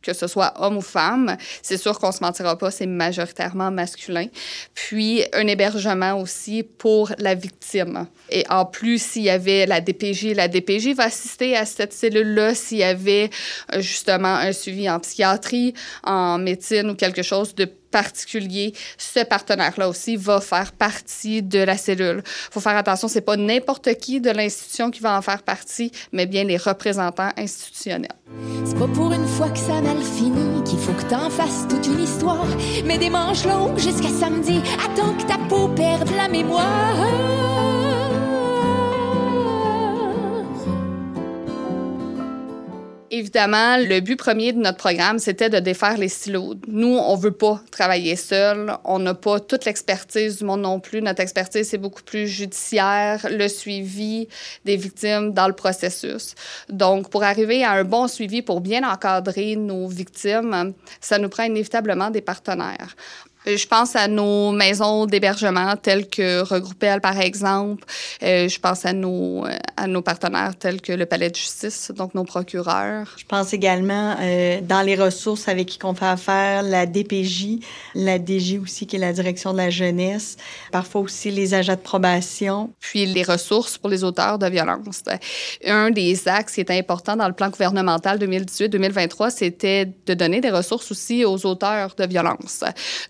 que 0.01 0.13
ce 0.13 0.27
soit 0.27 0.53
homme 0.57 0.77
ou 0.77 0.81
femme. 0.81 1.37
C'est 1.61 1.77
sûr 1.77 1.99
qu'on 1.99 2.11
se 2.11 2.21
mentira 2.21 2.57
pas, 2.57 2.71
c'est 2.71 2.85
majoritairement 2.85 3.71
masculin. 3.71 4.27
Puis 4.73 5.23
un 5.33 5.47
hébergement 5.47 6.19
aussi 6.19 6.63
pour 6.63 7.11
la 7.17 7.35
victime. 7.35 8.07
Et 8.29 8.45
en 8.49 8.65
plus, 8.65 9.01
s'il 9.01 9.23
y 9.23 9.29
avait 9.29 9.65
la 9.65 9.81
DPJ, 9.81 10.33
la 10.35 10.47
DPJ 10.47 10.89
va 10.95 11.05
assister 11.05 11.55
à 11.55 11.65
cette 11.65 11.93
cellule-là 11.93 12.55
s'il 12.55 12.79
y 12.79 12.83
avait 12.83 13.29
euh, 13.73 13.81
justement 13.81 14.35
un 14.35 14.51
suivi 14.51 14.89
en 14.89 14.99
psychiatrie, 14.99 15.73
en 16.03 16.37
médecine 16.37 16.89
ou 16.89 16.95
quelque 16.95 17.23
chose 17.23 17.55
de 17.55 17.65
particulier, 17.91 18.73
ce 18.97 19.23
partenaire-là 19.23 19.89
aussi 19.89 20.15
va 20.15 20.41
faire 20.41 20.71
partie 20.71 21.41
de 21.41 21.59
la 21.59 21.77
cellule. 21.77 22.21
Il 22.25 22.53
faut 22.53 22.59
faire 22.59 22.77
attention, 22.77 23.07
c'est 23.07 23.21
pas 23.21 23.37
n'importe 23.37 23.93
qui 23.95 24.21
de 24.21 24.31
l'institution 24.31 24.91
qui 24.91 25.01
va 25.01 25.17
en 25.17 25.21
faire 25.21 25.43
partie, 25.43 25.91
mais 26.11 26.25
bien 26.25 26.43
les 26.43 26.57
représentants 26.57 27.31
institutionnels. 27.37 28.11
C'est 28.65 28.77
pas 28.77 28.87
pour 28.87 29.11
une 29.11 29.27
fois 29.27 29.49
que 29.49 29.59
ça 29.59 29.81
mal 29.81 30.01
fini 30.03 30.63
qu'il 30.63 30.79
faut 30.79 30.93
que 30.93 31.09
t'en 31.09 31.29
fasses 31.29 31.67
toute 31.69 31.85
une 31.87 32.03
histoire, 32.03 32.45
mais 32.85 32.97
des 32.97 33.09
manches 33.09 33.45
longues 33.45 33.79
jusqu'à 33.79 34.09
samedi, 34.09 34.61
attends 34.83 35.15
que 35.15 35.23
ta 35.23 35.37
peau 35.49 35.67
perde 35.69 36.09
la 36.15 36.27
mémoire. 36.27 37.78
Évidemment, 43.11 43.77
le 43.77 44.01
but 44.01 44.17
premier 44.17 44.53
de 44.53 44.59
notre 44.59 44.77
programme, 44.77 45.17
c'était 45.17 45.49
de 45.49 45.57
défaire 45.57 45.97
les 45.97 46.09
silos. 46.09 46.53
Nous, 46.67 46.95
on 46.95 47.15
veut 47.15 47.31
pas 47.31 47.59
travailler 47.71 48.15
seul. 48.15 48.71
On 48.83 48.99
n'a 48.99 49.15
pas 49.15 49.39
toute 49.39 49.65
l'expertise 49.65 50.37
du 50.37 50.45
monde 50.45 50.61
non 50.61 50.79
plus. 50.79 51.01
Notre 51.01 51.21
expertise, 51.21 51.67
c'est 51.67 51.79
beaucoup 51.79 52.03
plus 52.03 52.27
judiciaire, 52.27 53.25
le 53.31 53.47
suivi 53.47 54.27
des 54.63 54.75
victimes 54.75 55.33
dans 55.33 55.47
le 55.47 55.53
processus. 55.53 56.35
Donc, 56.69 57.09
pour 57.09 57.23
arriver 57.23 57.63
à 57.63 57.71
un 57.71 57.83
bon 57.83 58.07
suivi, 58.07 58.43
pour 58.43 58.61
bien 58.61 58.87
encadrer 58.87 59.55
nos 59.55 59.87
victimes, 59.87 60.73
ça 61.01 61.17
nous 61.17 61.29
prend 61.29 61.43
inévitablement 61.43 62.11
des 62.11 62.21
partenaires. 62.21 62.95
Euh, 63.49 63.57
je 63.57 63.67
pense 63.67 63.95
à 63.95 64.07
nos 64.07 64.51
maisons 64.51 65.05
d'hébergement 65.05 65.75
telles 65.75 66.07
que 66.07 66.41
Regroupel, 66.41 67.01
par 67.01 67.19
exemple. 67.19 67.83
Euh, 68.23 68.47
je 68.47 68.59
pense 68.59 68.85
à 68.85 68.93
nos, 68.93 69.45
euh, 69.45 69.57
à 69.77 69.87
nos 69.87 70.01
partenaires 70.01 70.55
tels 70.57 70.81
que 70.81 70.93
le 70.93 71.05
Palais 71.05 71.29
de 71.29 71.35
justice, 71.35 71.91
donc 71.95 72.13
nos 72.15 72.23
procureurs. 72.23 73.07
Je 73.17 73.25
pense 73.25 73.53
également 73.53 74.15
dans 74.63 74.81
les 74.85 74.95
ressources 74.95 75.47
avec 75.47 75.67
qui 75.67 75.79
on 75.83 75.93
fait 75.93 76.05
affaire, 76.05 76.63
la 76.63 76.85
DPJ, 76.85 77.59
la 77.95 78.19
DG 78.19 78.59
aussi, 78.59 78.85
qui 78.85 78.95
est 78.95 78.99
la 78.99 79.13
direction 79.13 79.53
de 79.53 79.57
la 79.57 79.69
jeunesse, 79.69 80.37
parfois 80.71 81.01
aussi 81.01 81.31
les 81.31 81.53
agents 81.53 81.73
de 81.73 81.79
probation. 81.79 82.71
Puis 82.79 83.05
les 83.05 83.23
ressources 83.23 83.77
pour 83.77 83.89
les 83.89 84.03
auteurs 84.03 84.39
de 84.39 84.47
violence. 84.47 85.03
Un 85.65 85.91
des 85.91 86.27
axes 86.27 86.55
qui 86.55 86.61
était 86.61 86.77
important 86.77 87.15
dans 87.15 87.27
le 87.27 87.33
plan 87.33 87.49
gouvernemental 87.49 88.17
2018-2023, 88.19 89.29
c'était 89.29 89.91
de 90.05 90.13
donner 90.13 90.41
des 90.41 90.49
ressources 90.49 90.91
aussi 90.91 91.25
aux 91.25 91.45
auteurs 91.45 91.95
de 91.97 92.05
violence. 92.05 92.63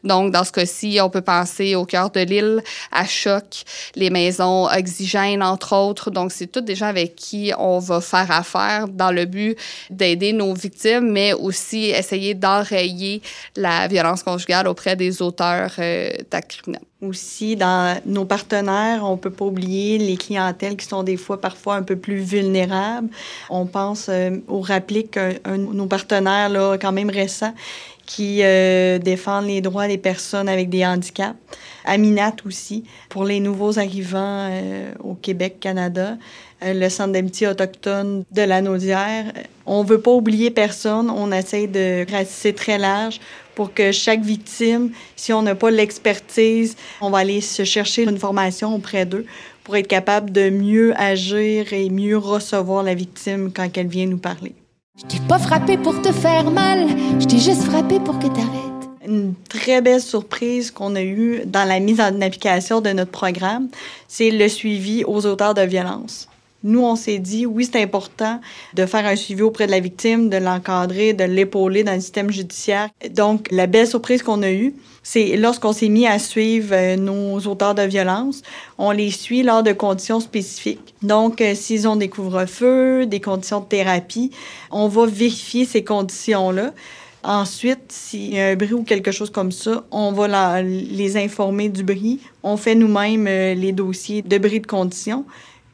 Donc, 0.03 0.28
dans 0.29 0.43
ce 0.43 0.51
cas-ci, 0.51 0.99
on 1.01 1.09
peut 1.09 1.21
penser 1.21 1.75
au 1.75 1.85
cœur 1.85 2.09
de 2.09 2.21
l'île, 2.21 2.61
à 2.91 3.05
Choc, 3.05 3.63
les 3.95 4.09
maisons 4.09 4.65
oxygènes, 4.65 5.43
entre 5.43 5.75
autres. 5.75 6.11
Donc, 6.11 6.31
c'est 6.31 6.47
toutes 6.47 6.65
des 6.65 6.75
gens 6.75 6.87
avec 6.87 7.15
qui 7.15 7.51
on 7.57 7.79
va 7.79 8.01
faire 8.01 8.31
affaire 8.31 8.87
dans 8.87 9.11
le 9.11 9.25
but 9.25 9.57
d'aider 9.89 10.33
nos 10.33 10.53
victimes, 10.53 11.11
mais 11.11 11.33
aussi 11.33 11.89
essayer 11.89 12.33
d'enrayer 12.33 13.21
la 13.55 13.87
violence 13.87 14.23
conjugale 14.23 14.67
auprès 14.67 14.95
des 14.95 15.21
auteurs 15.21 15.71
euh, 15.79 16.09
d'actes 16.31 16.57
criminels. 16.61 16.83
Aussi, 17.01 17.55
dans 17.55 17.97
nos 18.05 18.25
partenaires, 18.25 19.05
on 19.05 19.15
peut 19.15 19.29
pas 19.29 19.45
oublier 19.45 19.97
les 19.97 20.17
clientèles 20.17 20.75
qui 20.75 20.85
sont 20.85 21.03
des 21.03 21.15
fois 21.15 21.39
parfois 21.39 21.75
un 21.75 21.83
peu 21.83 21.95
plus 21.95 22.19
vulnérables. 22.19 23.07
On 23.49 23.65
pense 23.65 24.07
euh, 24.09 24.31
au 24.49 24.59
Rapplique, 24.59 25.15
un, 25.15 25.31
un 25.45 25.57
de 25.57 25.73
nos 25.73 25.85
partenaires 25.85 26.49
là, 26.49 26.77
quand 26.77 26.91
même 26.91 27.09
récent, 27.09 27.53
qui 28.09 28.39
euh, 28.41 28.97
défendent 28.97 29.45
les 29.45 29.61
droits 29.61 29.87
des 29.87 29.99
personnes 29.99 30.49
avec 30.49 30.67
des 30.69 30.83
handicaps. 30.83 31.35
Aminat 31.85 32.33
aussi, 32.43 32.83
pour 33.07 33.23
les 33.23 33.39
nouveaux 33.39 33.77
arrivants 33.77 34.49
euh, 34.49 34.91
au 35.03 35.13
Québec, 35.13 35.57
Canada, 35.59 36.17
euh, 36.63 36.73
le 36.73 36.89
Centre 36.89 37.13
d'amitié 37.13 37.47
autochtone 37.47 38.23
de 38.31 38.41
la 38.41 38.61
Naudière. 38.61 39.25
On 39.67 39.83
veut 39.83 40.01
pas 40.01 40.09
oublier 40.11 40.49
personne, 40.49 41.11
on 41.11 41.31
essaie 41.31 41.67
de 41.67 42.11
ratisser 42.11 42.53
très 42.53 42.79
large 42.79 43.21
pour 43.53 43.75
que 43.75 43.91
chaque 43.91 44.21
victime, 44.21 44.89
si 45.15 45.31
on 45.31 45.43
n'a 45.43 45.53
pas 45.53 45.69
l'expertise, 45.69 46.77
on 47.01 47.11
va 47.11 47.19
aller 47.19 47.41
se 47.41 47.63
chercher 47.63 48.05
une 48.05 48.17
formation 48.17 48.73
auprès 48.73 49.05
d'eux 49.05 49.27
pour 49.63 49.75
être 49.75 49.87
capable 49.87 50.31
de 50.31 50.49
mieux 50.49 50.99
agir 50.99 51.73
et 51.73 51.91
mieux 51.91 52.17
recevoir 52.17 52.81
la 52.81 52.95
victime 52.95 53.51
quand 53.53 53.69
elle 53.77 53.87
vient 53.87 54.07
nous 54.07 54.17
parler. 54.17 54.55
Je 55.01 55.05
t'ai 55.05 55.19
pas 55.29 55.39
frappé 55.39 55.77
pour 55.77 56.01
te 56.01 56.11
faire 56.11 56.51
mal, 56.51 56.89
je 57.21 57.25
t'ai 57.25 57.37
juste 57.37 57.63
frappé 57.63 58.01
pour 58.01 58.19
que 58.19 58.27
t'arrêtes. 58.27 58.89
Une 59.07 59.33
très 59.47 59.81
belle 59.81 60.01
surprise 60.01 60.71
qu'on 60.71 60.93
a 60.97 61.01
eue 61.01 61.43
dans 61.45 61.65
la 61.65 61.79
mise 61.79 62.01
en 62.01 62.19
application 62.19 62.81
de 62.81 62.89
notre 62.89 63.11
programme, 63.11 63.69
c'est 64.09 64.29
le 64.29 64.49
suivi 64.49 65.05
aux 65.05 65.25
auteurs 65.25 65.53
de 65.53 65.61
violences. 65.61 66.27
Nous, 66.63 66.81
on 66.81 66.95
s'est 66.95 67.19
dit, 67.19 67.45
oui, 67.45 67.67
c'est 67.71 67.81
important 67.81 68.41
de 68.73 68.85
faire 68.85 69.05
un 69.05 69.15
suivi 69.15 69.41
auprès 69.41 69.65
de 69.65 69.71
la 69.71 69.79
victime, 69.79 70.29
de 70.29 70.37
l'encadrer, 70.37 71.13
de 71.13 71.23
l'épauler 71.23 71.83
dans 71.83 71.93
le 71.93 72.01
système 72.01 72.31
judiciaire. 72.31 72.89
Donc, 73.11 73.47
la 73.51 73.65
belle 73.65 73.87
surprise 73.87 74.23
qu'on 74.23 74.43
a 74.43 74.51
eue, 74.51 74.73
c'est 75.01 75.37
lorsqu'on 75.37 75.71
s'est 75.71 75.87
mis 75.87 76.05
à 76.05 76.19
suivre 76.19 76.73
euh, 76.73 76.97
nos 76.97 77.39
auteurs 77.47 77.75
de 77.75 77.83
violence, 77.83 78.41
on 78.77 78.91
les 78.91 79.09
suit 79.09 79.43
lors 79.43 79.63
de 79.63 79.71
conditions 79.71 80.19
spécifiques. 80.19 80.93
Donc, 81.01 81.39
euh, 81.39 81.55
s'ils 81.55 81.87
ont 81.87 81.95
des 81.95 82.09
couvre-feux, 82.09 83.05
des 83.05 83.21
conditions 83.21 83.61
de 83.61 83.65
thérapie, 83.65 84.31
on 84.69 84.87
va 84.89 85.05
vérifier 85.05 85.65
ces 85.65 85.83
conditions-là. 85.83 86.73
Ensuite, 87.23 87.91
s'il 87.91 88.33
y 88.33 88.39
a 88.39 88.47
un 88.47 88.55
bruit 88.55 88.73
ou 88.73 88.83
quelque 88.83 89.11
chose 89.11 89.29
comme 89.29 89.51
ça, 89.51 89.83
on 89.91 90.13
va 90.13 90.61
les 90.61 91.17
informer 91.17 91.67
du 91.67 91.83
bruit. 91.83 92.19
On 92.43 92.55
fait 92.55 92.75
nous-mêmes 92.75 93.27
euh, 93.27 93.53
les 93.55 93.71
dossiers 93.71 94.21
de 94.21 94.37
bris 94.37 94.61
de 94.61 94.67
conditions. 94.67 95.25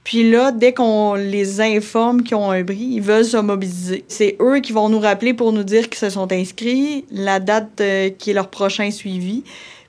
Puis 0.06 0.30
là, 0.30 0.52
dès 0.52 0.72
qu'on 0.72 1.16
les 1.16 1.60
informe 1.62 2.22
qu'ils 2.22 2.38
ont 2.38 2.52
un 2.52 2.62
bris, 2.62 2.90
ils 2.92 3.02
veulent 3.02 3.26
se 3.26 3.38
mobiliser. 3.38 4.06
C'est 4.08 4.38
eux 4.40 4.60
qui 4.60 4.72
vont 4.72 4.88
nous 4.88 5.00
rappeler 5.00 5.34
pour 5.34 5.52
nous 5.52 5.64
dire 5.64 5.90
qu'ils 5.90 5.98
se 5.98 6.12
sont 6.12 6.32
inscrits, 6.32 7.06
la 7.12 7.40
date 7.40 7.82
euh, 7.82 8.12
qui 8.12 8.30
est 8.30 8.34
leur 8.34 8.50
prochain 8.50 8.92
suivi. 8.92 9.44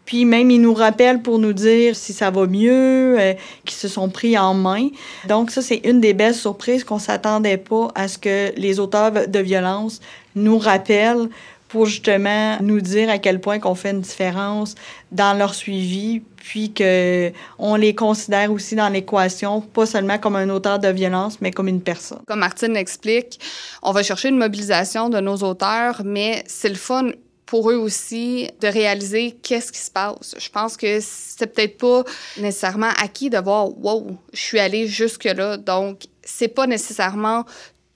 Puis 0.06 0.24
même, 0.24 0.50
ils 0.50 0.60
nous 0.60 0.72
rappellent 0.72 1.20
pour 1.20 1.38
nous 1.38 1.52
dire 1.52 1.94
si 1.94 2.14
ça 2.14 2.30
va 2.30 2.46
mieux, 2.46 3.20
euh, 3.20 3.34
qu'ils 3.66 3.76
se 3.76 3.88
sont 3.88 4.08
pris 4.08 4.38
en 4.38 4.54
main. 4.54 4.88
Donc 5.28 5.50
ça, 5.50 5.60
c'est 5.60 5.82
une 5.84 6.00
des 6.00 6.14
belles 6.14 6.34
surprises 6.34 6.82
qu'on 6.82 6.98
s'attendait 6.98 7.58
pas 7.58 7.88
à 7.94 8.08
ce 8.08 8.16
que 8.16 8.52
les 8.56 8.80
auteurs 8.80 9.12
de 9.12 9.38
violence 9.38 10.00
nous 10.34 10.58
rappellent 10.58 11.28
pour 11.68 11.86
justement 11.86 12.58
nous 12.60 12.80
dire 12.80 13.10
à 13.10 13.18
quel 13.18 13.40
point 13.40 13.58
qu'on 13.58 13.74
fait 13.74 13.90
une 13.90 14.00
différence 14.00 14.74
dans 15.12 15.36
leur 15.36 15.54
suivi, 15.54 16.22
puis 16.36 16.72
que 16.72 17.32
on 17.58 17.74
les 17.74 17.94
considère 17.94 18.52
aussi 18.52 18.76
dans 18.76 18.88
l'équation, 18.88 19.60
pas 19.60 19.86
seulement 19.86 20.18
comme 20.18 20.36
un 20.36 20.48
auteur 20.48 20.78
de 20.78 20.88
violence, 20.88 21.40
mais 21.40 21.50
comme 21.50 21.68
une 21.68 21.82
personne. 21.82 22.20
Comme 22.26 22.40
Martine 22.40 22.74
l'explique, 22.74 23.40
on 23.82 23.92
va 23.92 24.02
chercher 24.02 24.28
une 24.28 24.38
mobilisation 24.38 25.08
de 25.08 25.20
nos 25.20 25.36
auteurs, 25.38 26.02
mais 26.04 26.44
c'est 26.46 26.68
le 26.68 26.76
fun 26.76 27.10
pour 27.46 27.70
eux 27.70 27.76
aussi 27.76 28.50
de 28.60 28.66
réaliser 28.66 29.36
qu'est-ce 29.42 29.70
qui 29.70 29.78
se 29.78 29.90
passe. 29.90 30.34
Je 30.36 30.48
pense 30.48 30.76
que 30.76 30.98
c'est 31.00 31.46
peut-être 31.46 31.78
pas 31.78 32.02
nécessairement 32.36 32.90
acquis 33.00 33.30
de 33.30 33.38
voir 33.38 33.68
wow, 33.78 34.18
je 34.32 34.40
suis 34.40 34.58
allé 34.58 34.88
jusque 34.88 35.24
là. 35.24 35.56
Donc 35.56 36.02
c'est 36.22 36.48
pas 36.48 36.66
nécessairement 36.66 37.44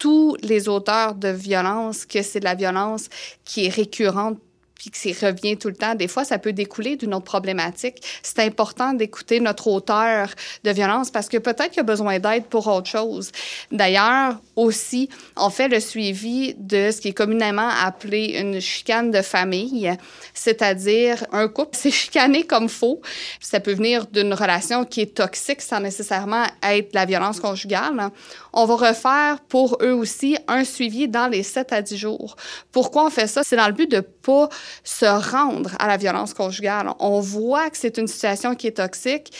tous 0.01 0.37
les 0.43 0.69
auteurs 0.69 1.15
de 1.15 1.29
violence 1.29 2.07
que 2.07 2.23
c'est 2.23 2.41
de 2.41 2.45
la 2.45 2.57
violence 2.57 3.09
qui 3.45 3.67
est 3.67 3.69
récurrente 3.69 4.39
puis 4.81 4.90
que 4.90 4.97
ça 4.97 5.27
revient 5.27 5.59
tout 5.59 5.69
le 5.69 5.75
temps. 5.75 5.95
Des 5.95 6.09
fois, 6.09 6.25
ça 6.25 6.38
peut 6.38 6.55
découler 6.55 6.97
d'une 6.97 7.12
autre 7.12 7.27
problématique. 7.27 8.03
C'est 8.23 8.38
important 8.38 8.95
d'écouter 8.95 9.38
notre 9.38 9.66
auteur 9.66 10.31
de 10.64 10.71
violence 10.71 11.11
parce 11.11 11.29
que 11.29 11.37
peut-être 11.37 11.73
qu'il 11.73 11.81
a 11.81 11.85
besoin 11.85 12.19
d'aide 12.19 12.47
pour 12.47 12.66
autre 12.66 12.88
chose. 12.88 13.31
D'ailleurs, 13.71 14.40
aussi, 14.57 15.11
on 15.37 15.51
fait 15.51 15.69
le 15.69 15.81
suivi 15.81 16.55
de 16.55 16.90
ce 16.90 17.03
qui 17.03 17.09
est 17.09 17.12
communément 17.12 17.69
appelé 17.69 18.38
une 18.40 18.59
chicane 18.59 19.11
de 19.11 19.21
famille, 19.21 19.93
c'est-à-dire 20.33 21.27
un 21.31 21.49
couple 21.49 21.77
s'est 21.77 21.90
chicané 21.90 22.45
comme 22.45 22.71
faux. 22.71 23.03
Ça 23.38 23.61
peut 23.61 23.75
venir 23.75 24.07
d'une 24.07 24.33
relation 24.33 24.87
qui 24.87 25.03
est 25.03 25.14
toxique 25.14 25.61
sans 25.61 25.81
nécessairement 25.81 26.45
être 26.62 26.95
la 26.95 27.05
violence 27.05 27.38
conjugale. 27.38 28.11
On 28.55 28.64
va 28.64 28.88
refaire 28.88 29.40
pour 29.47 29.77
eux 29.83 29.93
aussi 29.93 30.38
un 30.49 30.64
suivi 30.64 31.07
dans 31.07 31.29
les 31.29 31.43
7 31.43 31.75
à 31.75 31.83
10 31.83 31.97
jours. 31.99 32.37
Pourquoi 32.73 33.05
on 33.05 33.11
fait 33.11 33.27
ça? 33.27 33.43
C'est 33.45 33.57
dans 33.57 33.66
le 33.66 33.75
but 33.75 33.90
de 33.90 34.01
pas 34.01 34.49
se 34.85 35.07
rendre 35.07 35.71
à 35.79 35.89
la 35.89 35.97
violence 35.97 36.35
conjugale. 36.35 36.91
On 36.99 37.21
voit 37.21 37.71
que 37.71 37.77
c'est 37.77 37.99
une 37.99 38.07
situation 38.07 38.55
qui 38.55 38.67
est 38.67 38.77
toxique. 38.77 39.33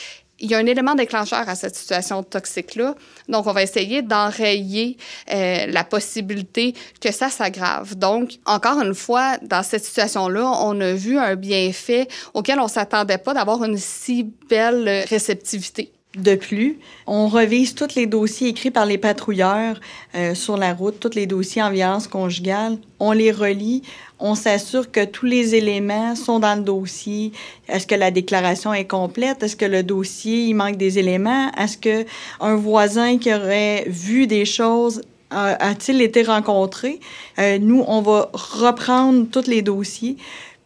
Il 0.43 0.51
y 0.51 0.55
a 0.55 0.59
un 0.59 0.65
élément 0.65 0.95
déclencheur 0.95 1.47
à 1.49 1.55
cette 1.55 1.77
situation 1.77 2.23
toxique-là. 2.23 2.95
Donc, 3.29 3.47
on 3.47 3.53
va 3.53 3.63
essayer 3.63 4.01
d'enrayer 4.01 4.97
euh, 5.31 5.67
la 5.67 5.85
possibilité 5.85 6.75
que 6.99 7.13
ça 7.13 7.29
s'aggrave. 7.29 7.95
Donc, 7.95 8.39
encore 8.47 8.81
une 8.81 8.95
fois, 8.95 9.37
dans 9.43 9.63
cette 9.63 9.85
situation-là, 9.85 10.51
on 10.63 10.81
a 10.81 10.93
vu 10.95 11.19
un 11.19 11.37
bienfait 11.37 12.09
auquel 12.33 12.59
on 12.59 12.69
s'attendait 12.69 13.19
pas 13.19 13.35
d'avoir 13.35 13.63
une 13.65 13.77
si 13.77 14.33
belle 14.49 15.05
réceptivité. 15.11 15.93
De 16.17 16.35
plus, 16.35 16.81
on 17.07 17.29
revise 17.29 17.77
tous 17.77 17.95
les 17.95 18.07
dossiers 18.07 18.49
écrits 18.49 18.73
par 18.73 18.85
les 18.85 18.99
patrouilleurs 18.99 19.79
euh, 20.17 20.35
sur 20.35 20.57
la 20.57 20.75
route, 20.75 20.99
tous 20.99 21.15
les 21.15 21.27
dossiers 21.27 21.63
en 21.63 21.71
violence 21.71 22.09
conjugale. 22.09 22.79
On 22.99 23.13
les 23.13 23.31
relit, 23.31 23.83
on 24.21 24.35
s'assure 24.35 24.91
que 24.91 25.05
tous 25.05 25.27
les 25.27 25.55
éléments 25.55 26.15
sont 26.15 26.39
dans 26.39 26.55
le 26.55 26.63
dossier. 26.63 27.33
Est-ce 27.69 27.87
que 27.87 27.95
la 27.95 28.11
déclaration 28.11 28.73
est 28.75 28.87
complète? 28.87 29.43
Est-ce 29.43 29.57
que 29.57 29.65
le 29.65 29.83
dossier, 29.83 30.45
il 30.45 30.55
manque 30.55 30.77
des 30.77 30.99
éléments? 30.99 31.51
Est-ce 31.59 31.79
que 31.79 32.05
un 32.41 32.57
voisin 32.57 33.19
qui 33.19 33.33
aurait 33.33 33.85
vu 33.87 34.27
des 34.27 34.45
choses 34.45 35.03
a-t-il 35.31 36.03
été 36.03 36.23
rencontré? 36.23 36.99
Euh, 37.39 37.59
nous, 37.61 37.85
on 37.87 38.03
va 38.03 38.31
reprendre 38.33 39.27
tous 39.31 39.47
les 39.47 39.63
dossiers. 39.63 40.17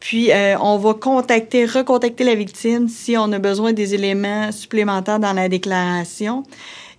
Puis, 0.00 0.32
euh, 0.32 0.56
on 0.58 0.78
va 0.78 0.94
contacter, 0.94 1.64
recontacter 1.66 2.24
la 2.24 2.34
victime 2.34 2.88
si 2.88 3.16
on 3.16 3.30
a 3.32 3.38
besoin 3.38 3.72
des 3.72 3.94
éléments 3.94 4.52
supplémentaires 4.52 5.18
dans 5.18 5.32
la 5.32 5.48
déclaration. 5.48 6.42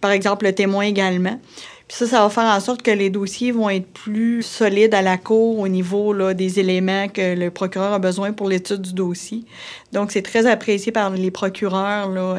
Par 0.02 0.12
exemple, 0.12 0.46
le 0.46 0.54
témoin 0.54 0.84
également. 0.84 1.40
Puis 1.88 1.98
ça, 1.98 2.08
ça 2.08 2.22
va 2.22 2.30
faire 2.30 2.46
en 2.46 2.60
sorte 2.60 2.82
que 2.82 2.92
les 2.92 3.10
dossiers 3.12 3.52
vont 3.52 3.70
être 3.70 3.88
plus 3.88 4.42
solides 4.42 4.96
à 4.96 5.04
la 5.04 5.18
cour 5.18 5.60
au 5.60 5.68
niveau 5.68 6.34
des 6.34 6.60
éléments 6.60 7.08
que 7.08 7.36
le 7.36 7.52
procureur 7.52 7.94
a 7.94 8.00
besoin 8.00 8.34
pour 8.34 8.50
l'étude 8.50 8.82
du 8.82 8.94
dossier. 8.94 9.44
Donc, 9.94 10.12
c'est 10.12 10.24
très 10.24 10.48
apprécié 10.48 10.92
par 10.92 11.12
les 11.12 11.30
procureurs, 11.30 12.10
là, 12.10 12.38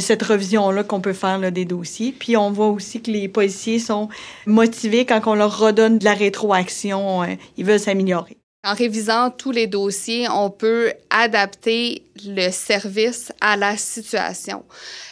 cette 0.00 0.22
revision-là 0.22 0.84
qu'on 0.84 1.00
peut 1.00 1.12
faire 1.12 1.52
des 1.52 1.66
dossiers. 1.66 2.14
Puis 2.18 2.36
on 2.36 2.50
voit 2.50 2.68
aussi 2.68 3.02
que 3.02 3.10
les 3.10 3.28
policiers 3.28 3.78
sont 3.78 4.08
motivés 4.46 5.04
quand 5.04 5.20
on 5.26 5.34
leur 5.34 5.58
redonne 5.58 5.98
de 5.98 6.04
la 6.04 6.14
rétroaction. 6.14 7.24
ils 7.58 7.64
veulent 7.66 7.78
s'améliorer. 7.78 8.41
En 8.64 8.74
révisant 8.74 9.30
tous 9.30 9.50
les 9.50 9.66
dossiers, 9.66 10.28
on 10.28 10.48
peut 10.48 10.92
adapter 11.10 12.04
le 12.24 12.50
service 12.50 13.32
à 13.40 13.56
la 13.56 13.76
situation. 13.76 14.64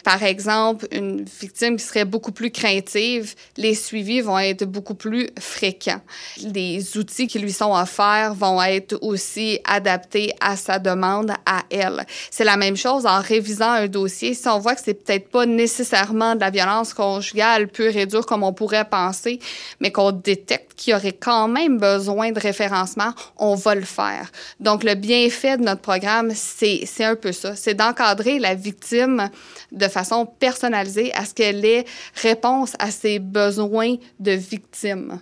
Par 0.05 0.23
exemple, 0.23 0.87
une 0.91 1.25
victime 1.25 1.75
qui 1.75 1.83
serait 1.83 2.05
beaucoup 2.05 2.31
plus 2.31 2.51
craintive, 2.51 3.35
les 3.57 3.75
suivis 3.75 4.21
vont 4.21 4.39
être 4.39 4.63
beaucoup 4.63 4.93
plus 4.93 5.29
fréquents. 5.37 5.99
Les 6.41 6.97
outils 6.97 7.27
qui 7.27 7.39
lui 7.39 7.51
sont 7.51 7.73
offerts 7.73 8.33
vont 8.33 8.61
être 8.61 8.97
aussi 9.01 9.59
adaptés 9.65 10.33
à 10.39 10.55
sa 10.55 10.79
demande 10.79 11.31
à 11.45 11.63
elle. 11.69 12.05
C'est 12.29 12.45
la 12.45 12.55
même 12.55 12.77
chose 12.77 13.05
en 13.05 13.19
révisant 13.19 13.71
un 13.71 13.87
dossier. 13.87 14.33
Si 14.33 14.47
on 14.47 14.59
voit 14.59 14.75
que 14.75 14.81
c'est 14.83 14.93
peut-être 14.93 15.29
pas 15.29 15.45
nécessairement 15.45 16.35
de 16.35 16.39
la 16.39 16.51
violence 16.51 16.93
conjugale 16.93 17.67
pure 17.67 17.95
et 17.97 18.07
comme 18.25 18.43
on 18.43 18.53
pourrait 18.53 18.85
penser, 18.85 19.39
mais 19.79 19.91
qu'on 19.91 20.11
détecte 20.11 20.73
qu'il 20.75 20.91
y 20.91 20.95
aurait 20.95 21.13
quand 21.13 21.47
même 21.47 21.77
besoin 21.77 22.31
de 22.31 22.39
référencement, 22.39 23.13
on 23.41 23.55
va 23.55 23.75
le 23.75 23.81
faire. 23.81 24.31
Donc, 24.59 24.83
le 24.83 24.95
bienfait 24.95 25.57
de 25.57 25.63
notre 25.63 25.81
programme, 25.81 26.31
c'est 26.33 26.85
un 27.03 27.15
peu 27.15 27.33
ça. 27.33 27.55
C'est 27.55 27.73
d'encadrer 27.73 28.39
la 28.39 28.55
victime 28.55 29.29
de 29.71 29.87
façon 29.87 30.25
personnalisée 30.25 31.11
à 31.13 31.25
ce 31.25 31.33
qu'elle 31.33 31.65
ait 31.65 31.85
réponse 32.21 32.73
à 32.79 32.91
ses 32.91 33.19
besoins 33.19 33.95
de 34.19 34.31
victime. 34.31 35.19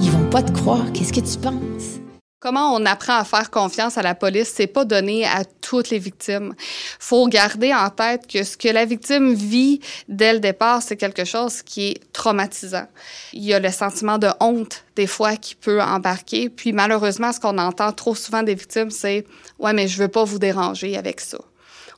Ils 0.00 0.10
vont 0.10 0.30
pas 0.30 0.42
te 0.42 0.50
croire. 0.52 0.90
Qu'est-ce 0.92 1.12
que 1.12 1.20
tu 1.20 1.38
penses? 1.38 2.00
Comment 2.42 2.74
on 2.74 2.84
apprend 2.86 3.18
à 3.18 3.24
faire 3.24 3.52
confiance 3.52 3.98
à 3.98 4.02
la 4.02 4.16
police, 4.16 4.52
c'est 4.52 4.66
pas 4.66 4.84
donné 4.84 5.24
à 5.24 5.44
toutes 5.44 5.90
les 5.90 6.00
victimes. 6.00 6.56
Faut 6.98 7.28
garder 7.28 7.72
en 7.72 7.88
tête 7.88 8.26
que 8.26 8.42
ce 8.42 8.56
que 8.56 8.66
la 8.66 8.84
victime 8.84 9.32
vit 9.32 9.78
dès 10.08 10.32
le 10.32 10.40
départ, 10.40 10.82
c'est 10.82 10.96
quelque 10.96 11.24
chose 11.24 11.62
qui 11.62 11.90
est 11.90 12.12
traumatisant. 12.12 12.88
Il 13.32 13.44
y 13.44 13.54
a 13.54 13.60
le 13.60 13.70
sentiment 13.70 14.18
de 14.18 14.26
honte 14.40 14.82
des 14.96 15.06
fois 15.06 15.36
qui 15.36 15.54
peut 15.54 15.80
embarquer, 15.80 16.48
puis 16.48 16.72
malheureusement, 16.72 17.32
ce 17.32 17.38
qu'on 17.38 17.58
entend 17.58 17.92
trop 17.92 18.16
souvent 18.16 18.42
des 18.42 18.56
victimes, 18.56 18.90
c'est 18.90 19.24
ouais, 19.60 19.72
mais 19.72 19.86
je 19.86 20.02
veux 20.02 20.08
pas 20.08 20.24
vous 20.24 20.40
déranger 20.40 20.96
avec 20.96 21.20
ça. 21.20 21.38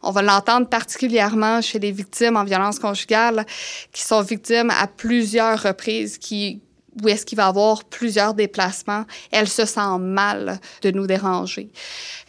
On 0.02 0.10
va 0.10 0.20
l'entendre 0.20 0.68
particulièrement 0.68 1.62
chez 1.62 1.78
les 1.78 1.90
victimes 1.90 2.36
en 2.36 2.44
violence 2.44 2.78
conjugale 2.78 3.46
qui 3.92 4.02
sont 4.02 4.20
victimes 4.20 4.70
à 4.78 4.88
plusieurs 4.88 5.62
reprises, 5.62 6.18
qui 6.18 6.60
où 7.02 7.08
est-ce 7.08 7.26
qu'il 7.26 7.36
va 7.36 7.46
avoir 7.46 7.84
plusieurs 7.84 8.34
déplacements, 8.34 9.04
elle 9.30 9.48
se 9.48 9.64
sent 9.64 9.98
mal 9.98 10.60
de 10.82 10.90
nous 10.90 11.06
déranger. 11.06 11.68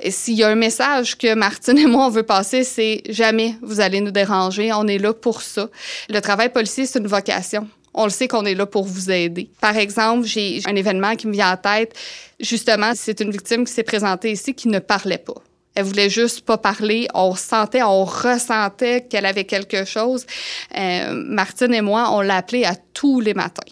S'il 0.10 0.36
y 0.36 0.44
a 0.44 0.50
un 0.50 0.56
message 0.56 1.18
que 1.18 1.34
Martine 1.36 1.78
et 1.78 1.86
moi 1.86 2.08
on 2.08 2.10
veut 2.10 2.24
passer, 2.24 2.64
c'est 2.64 3.02
jamais 3.10 3.56
vous 3.62 3.80
allez 3.80 4.02
nous 4.02 4.12
déranger, 4.12 4.72
on 4.74 4.88
est 4.88 4.98
là 4.98 5.14
pour 5.14 5.42
ça. 5.42 5.70
Le 6.10 6.20
travail 6.20 6.50
policier, 6.50 6.86
c'est 6.86 7.00
une 7.00 7.08
vocation. 7.08 7.68
On 7.94 8.04
le 8.04 8.10
sait 8.10 8.28
qu'on 8.28 8.46
est 8.46 8.56
là 8.56 8.66
pour 8.66 8.84
vous 8.84 9.10
aider. 9.10 9.50
Par 9.62 9.78
exemple, 9.78 10.26
j'ai 10.28 10.62
un 10.66 10.76
événement 10.76 11.16
qui 11.16 11.28
me 11.28 11.32
vient 11.32 11.54
en 11.54 11.58
tête. 11.58 11.94
Justement, 12.42 12.92
c'est 12.94 13.22
une 13.22 13.32
victime 13.32 13.64
qui 13.64 13.72
s'est 13.72 13.84
présentée 13.84 14.32
ici 14.32 14.54
qui 14.54 14.68
ne 14.68 14.80
parlait 14.80 15.18
pas. 15.18 15.36
Elle 15.76 15.86
voulait 15.86 16.10
juste 16.10 16.42
pas 16.42 16.58
parler. 16.58 17.08
On 17.14 17.36
sentait, 17.36 17.84
on 17.84 18.04
ressentait 18.04 19.02
qu'elle 19.10 19.26
avait 19.26 19.46
quelque 19.46 19.86
chose. 19.86 20.26
Euh, 20.78 21.12
Martine 21.14 21.74
et 21.74 21.82
moi, 21.82 22.10
on 22.12 22.22
l'a 22.22 22.38
appelée 22.38 22.66
à 22.66 22.76
tous 22.94 23.22
les 23.22 23.34
matins. 23.34 23.64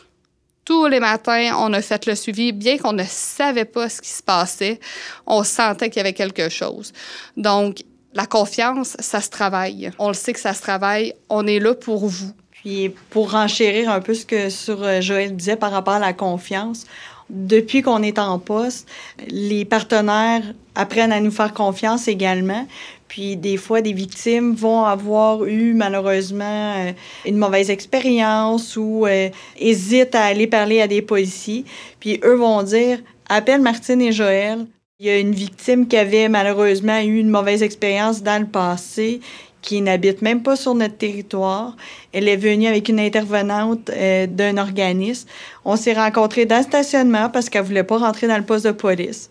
Tous 0.65 0.87
les 0.87 0.99
matins, 0.99 1.55
on 1.59 1.73
a 1.73 1.81
fait 1.81 2.05
le 2.05 2.15
suivi, 2.15 2.53
bien 2.53 2.77
qu'on 2.77 2.93
ne 2.93 3.03
savait 3.03 3.65
pas 3.65 3.89
ce 3.89 4.01
qui 4.01 4.09
se 4.09 4.23
passait, 4.23 4.79
on 5.27 5.43
sentait 5.43 5.89
qu'il 5.89 5.97
y 5.97 5.99
avait 5.99 6.13
quelque 6.13 6.47
chose. 6.47 6.93
Donc, 7.35 7.83
la 8.13 8.25
confiance, 8.25 8.95
ça 8.99 9.19
se 9.19 9.29
travaille. 9.29 9.91
On 9.99 10.07
le 10.07 10.13
sait 10.13 10.33
que 10.33 10.39
ça 10.39 10.53
se 10.53 10.61
travaille. 10.61 11.13
On 11.29 11.47
est 11.47 11.59
là 11.59 11.73
pour 11.73 12.07
vous. 12.07 12.31
Puis, 12.51 12.93
pour 13.09 13.31
renchérir 13.31 13.89
un 13.89 13.99
peu 13.99 14.13
ce 14.13 14.25
que 14.25 14.49
sur 14.49 14.83
euh, 14.83 15.01
Joël 15.01 15.35
disait 15.35 15.57
par 15.57 15.71
rapport 15.71 15.95
à 15.95 15.99
la 15.99 16.13
confiance, 16.13 16.85
depuis 17.29 17.81
qu'on 17.81 18.03
est 18.03 18.19
en 18.19 18.39
poste, 18.39 18.87
les 19.27 19.65
partenaires 19.65 20.43
apprennent 20.75 21.11
à 21.11 21.19
nous 21.19 21.31
faire 21.31 21.53
confiance 21.53 22.07
également. 22.07 22.67
Puis 23.13 23.37
des 23.37 23.57
fois, 23.57 23.81
des 23.81 23.93
victimes 23.93 24.55
vont 24.55 24.85
avoir 24.85 25.45
eu 25.45 25.75
malheureusement 25.75 26.73
euh, 26.77 26.93
une 27.27 27.37
mauvaise 27.37 27.69
expérience 27.69 28.75
ou 28.75 29.05
euh, 29.05 29.29
hésitent 29.55 30.15
à 30.15 30.23
aller 30.23 30.47
parler 30.47 30.81
à 30.81 30.87
des 30.87 31.03
policiers. 31.03 31.63
Puis 31.99 32.19
eux 32.23 32.33
vont 32.33 32.63
dire 32.63 32.97
appelle 33.29 33.61
Martine 33.61 34.01
et 34.01 34.11
Joël. 34.11 34.65
Il 34.99 35.05
y 35.05 35.11
a 35.11 35.19
une 35.19 35.35
victime 35.35 35.87
qui 35.87 35.95
avait 35.95 36.27
malheureusement 36.27 36.99
eu 37.01 37.19
une 37.19 37.29
mauvaise 37.29 37.61
expérience 37.61 38.23
dans 38.23 38.41
le 38.41 38.47
passé 38.47 39.19
qui 39.61 39.79
n'habite 39.81 40.23
même 40.23 40.41
pas 40.41 40.55
sur 40.55 40.73
notre 40.73 40.97
territoire. 40.97 41.75
Elle 42.13 42.27
est 42.27 42.35
venue 42.35 42.65
avec 42.65 42.89
une 42.89 42.99
intervenante 42.99 43.91
euh, 43.91 44.25
d'un 44.25 44.57
organisme. 44.57 45.29
On 45.65 45.75
s'est 45.75 45.93
rencontrés 45.93 46.47
dans 46.47 46.57
le 46.57 46.63
stationnement 46.63 47.29
parce 47.29 47.47
qu'elle 47.49 47.63
voulait 47.63 47.83
pas 47.83 47.99
rentrer 47.99 48.27
dans 48.27 48.37
le 48.37 48.43
poste 48.43 48.65
de 48.65 48.71
police. 48.71 49.29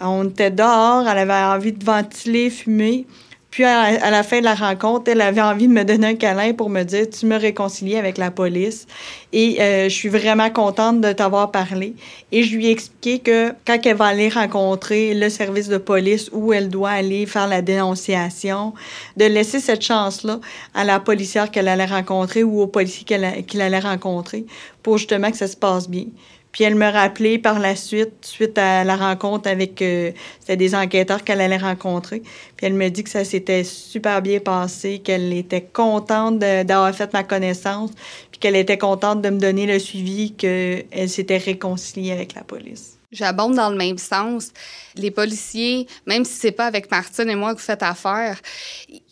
On 0.00 0.28
était 0.28 0.50
dehors, 0.50 1.06
elle 1.08 1.18
avait 1.18 1.32
envie 1.32 1.72
de 1.72 1.84
ventiler, 1.84 2.50
fumer. 2.50 3.06
Puis 3.50 3.64
à, 3.64 4.10
la 4.10 4.22
fin 4.22 4.38
de 4.38 4.44
la 4.44 4.54
rencontre, 4.54 5.10
elle 5.10 5.20
avait 5.20 5.40
envie 5.40 5.66
de 5.66 5.72
me 5.72 5.82
donner 5.82 6.06
un 6.06 6.14
câlin 6.14 6.52
pour 6.52 6.70
me 6.70 6.84
dire 6.84 7.10
tu 7.10 7.26
me 7.26 7.36
réconcilies 7.36 7.96
avec 7.96 8.16
la 8.16 8.30
police 8.30 8.86
et 9.32 9.60
euh, 9.60 9.84
je 9.88 9.94
suis 9.94 10.08
vraiment 10.08 10.50
contente 10.50 11.00
de 11.00 11.10
t'avoir 11.12 11.50
parlé. 11.50 11.94
Et 12.30 12.44
je 12.44 12.54
lui 12.54 12.68
ai 12.68 12.70
expliqué 12.70 13.18
que 13.18 13.52
quand 13.66 13.84
elle 13.84 13.96
va 13.96 14.06
aller 14.06 14.28
rencontrer 14.28 15.14
le 15.14 15.28
service 15.28 15.68
de 15.68 15.78
police 15.78 16.30
où 16.32 16.52
elle 16.52 16.68
doit 16.68 16.90
aller 16.90 17.26
faire 17.26 17.48
la 17.48 17.60
dénonciation, 17.60 18.72
de 19.16 19.24
laisser 19.24 19.58
cette 19.58 19.82
chance-là 19.82 20.38
à 20.72 20.84
la 20.84 21.00
policière 21.00 21.50
qu'elle 21.50 21.66
allait 21.66 21.86
rencontrer 21.86 22.44
ou 22.44 22.60
au 22.60 22.68
policier 22.68 23.04
qu'elle 23.04 23.62
allait 23.62 23.80
rencontrer 23.80 24.46
pour 24.84 24.96
justement 24.96 25.30
que 25.32 25.36
ça 25.36 25.48
se 25.48 25.56
passe 25.56 25.88
bien. 25.88 26.04
Puis 26.52 26.64
elle 26.64 26.74
me 26.74 26.90
rappelait 26.90 27.38
par 27.38 27.58
la 27.58 27.76
suite, 27.76 28.12
suite 28.22 28.58
à 28.58 28.84
la 28.84 28.96
rencontre 28.96 29.48
avec 29.48 29.80
euh, 29.82 30.12
des 30.48 30.74
enquêteurs 30.74 31.22
qu'elle 31.22 31.40
allait 31.40 31.56
rencontrer. 31.56 32.20
Puis 32.56 32.66
elle 32.66 32.74
me 32.74 32.88
dit 32.88 33.04
que 33.04 33.10
ça 33.10 33.24
s'était 33.24 33.64
super 33.64 34.20
bien 34.22 34.40
passé, 34.40 34.98
qu'elle 34.98 35.32
était 35.32 35.62
contente 35.72 36.38
d'avoir 36.38 36.94
fait 36.94 37.12
ma 37.12 37.22
connaissance, 37.22 37.90
puis 38.30 38.40
qu'elle 38.40 38.56
était 38.56 38.78
contente 38.78 39.22
de 39.22 39.30
me 39.30 39.38
donner 39.38 39.66
le 39.66 39.78
suivi, 39.78 40.32
qu'elle 40.32 41.08
s'était 41.08 41.38
réconciliée 41.38 42.12
avec 42.12 42.34
la 42.34 42.42
police. 42.42 42.96
J'abonde 43.12 43.56
dans 43.56 43.70
le 43.70 43.76
même 43.76 43.98
sens. 43.98 44.52
Les 44.94 45.10
policiers, 45.10 45.88
même 46.06 46.24
si 46.24 46.34
c'est 46.34 46.52
pas 46.52 46.66
avec 46.66 46.90
Martine 46.92 47.28
et 47.28 47.34
moi 47.34 47.54
que 47.54 47.58
vous 47.58 47.64
faites 47.64 47.82
affaire, 47.82 48.38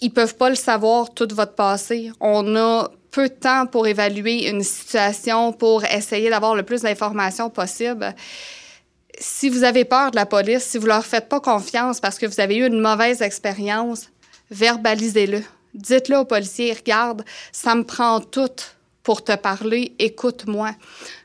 ils 0.01 0.11
peuvent 0.11 0.37
pas 0.37 0.49
le 0.49 0.55
savoir 0.55 1.13
tout 1.13 1.27
votre 1.33 1.55
passé. 1.55 2.13
On 2.21 2.55
a 2.55 2.91
peu 3.11 3.29
de 3.29 3.35
temps 3.35 3.67
pour 3.67 3.87
évaluer 3.87 4.49
une 4.49 4.63
situation, 4.63 5.53
pour 5.53 5.85
essayer 5.85 6.31
d'avoir 6.31 6.55
le 6.55 6.63
plus 6.63 6.83
d'informations 6.83 7.51
possible. 7.51 8.15
Si 9.19 9.49
vous 9.49 9.65
avez 9.65 9.85
peur 9.85 10.11
de 10.11 10.17
la 10.17 10.27
police, 10.27 10.65
si 10.65 10.79
vous 10.79 10.87
leur 10.87 11.05
faites 11.05 11.29
pas 11.29 11.41
confiance 11.41 12.01
parce 12.01 12.19
que 12.19 12.27
vous 12.27 12.41
avez 12.41 12.57
eu 12.57 12.67
une 12.67 12.81
mauvaise 12.81 13.23
expérience, 13.23 14.11
verbalisez-le. 14.51 15.43
Dites-le 15.75 16.19
aux 16.19 16.25
policiers, 16.25 16.73
regarde, 16.73 17.25
ça 17.53 17.75
me 17.75 17.85
prend 17.85 18.21
tout 18.21 18.49
pour 19.09 19.25
te 19.25 19.35
parler, 19.35 19.95
écoute-moi. 19.99 20.73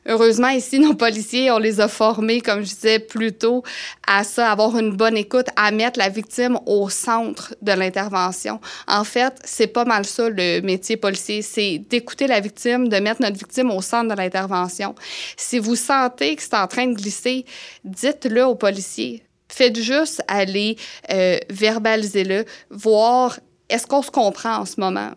Heureusement, 0.05 0.47
ici, 0.47 0.79
nos 0.87 0.93
policiers, 0.93 1.51
on 1.51 1.57
les 1.57 1.81
a 1.81 1.89
formés, 1.89 2.39
comme 2.39 2.61
je 2.61 2.73
disais 2.73 2.99
plus 2.99 3.33
tôt, 3.33 3.61
à 4.07 4.23
ça, 4.23 4.49
avoir 4.53 4.77
une 4.79 4.95
bonne 4.95 5.17
écoute, 5.17 5.47
à 5.57 5.69
mettre 5.71 5.99
la 5.99 6.07
victime 6.07 6.57
au 6.65 6.87
centre 6.87 7.53
de 7.61 7.73
l'intervention. 7.73 8.61
En 8.87 9.03
fait, 9.03 9.33
c'est 9.43 9.67
pas 9.67 9.83
mal 9.83 10.05
ça, 10.05 10.29
le 10.29 10.61
métier 10.61 10.95
policier, 10.95 11.41
c'est 11.41 11.79
d'écouter 11.89 12.25
la 12.25 12.39
victime, 12.39 12.87
de 12.87 12.95
mettre 12.99 13.21
notre 13.21 13.37
victime 13.37 13.69
au 13.69 13.81
centre 13.81 14.15
de 14.15 14.17
l'intervention. 14.17 14.95
Si 15.35 15.59
vous 15.59 15.75
sentez 15.75 16.37
que 16.37 16.41
c'est 16.41 16.55
en 16.55 16.67
train 16.67 16.87
de 16.87 16.93
glisser, 16.93 17.43
dites-le 17.83 18.45
aux 18.45 18.55
policiers. 18.55 19.23
Faites 19.49 19.77
juste 19.77 20.23
aller 20.29 20.77
euh, 21.11 21.37
verbaliser-le, 21.49 22.45
voir 22.69 23.37
est-ce 23.67 23.85
qu'on 23.85 24.01
se 24.01 24.09
comprend 24.09 24.59
en 24.59 24.65
ce 24.65 24.79
moment? 24.79 25.11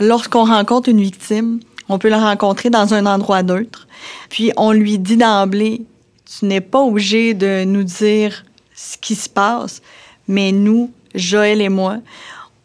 Lorsqu'on 0.00 0.44
rencontre 0.44 0.88
une 0.88 1.00
victime, 1.00 1.60
on 1.88 1.98
peut 1.98 2.08
le 2.08 2.16
rencontrer 2.16 2.70
dans 2.70 2.94
un 2.94 3.06
endroit 3.06 3.42
neutre. 3.42 3.86
Puis 4.30 4.52
on 4.56 4.72
lui 4.72 4.98
dit 4.98 5.16
d'emblée, 5.16 5.82
tu 6.24 6.46
n'es 6.46 6.60
pas 6.60 6.80
obligé 6.80 7.34
de 7.34 7.64
nous 7.64 7.84
dire 7.84 8.44
ce 8.74 8.96
qui 8.96 9.14
se 9.14 9.28
passe, 9.28 9.82
mais 10.26 10.52
nous, 10.52 10.90
Joël 11.14 11.60
et 11.60 11.68
moi, 11.68 11.98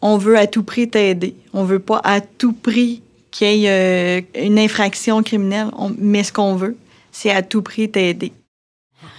on 0.02 0.16
veut 0.16 0.38
à 0.38 0.46
tout 0.46 0.62
prix 0.62 0.88
t'aider. 0.88 1.34
On 1.52 1.64
veut 1.64 1.78
pas 1.78 2.00
à 2.04 2.20
tout 2.20 2.52
prix 2.52 3.02
qu'il 3.30 3.58
y 3.58 3.66
ait 3.66 4.20
euh, 4.36 4.46
une 4.46 4.58
infraction 4.58 5.22
criminelle, 5.22 5.68
mais 5.98 6.24
ce 6.24 6.32
qu'on 6.32 6.54
veut, 6.56 6.76
c'est 7.12 7.30
à 7.30 7.42
tout 7.42 7.62
prix 7.62 7.90
t'aider. 7.90 8.32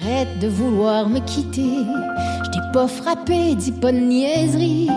Arrête 0.01 0.39
de 0.39 0.47
vouloir 0.47 1.09
me 1.09 1.19
quitter, 1.19 1.85
je 2.43 2.49
t'ai 2.51 2.59
pas 2.73 2.87
frappé, 2.87 3.55
dis 3.55 3.71
pas 3.71 3.91
de 3.91 3.97
niaiserie. 3.97 4.89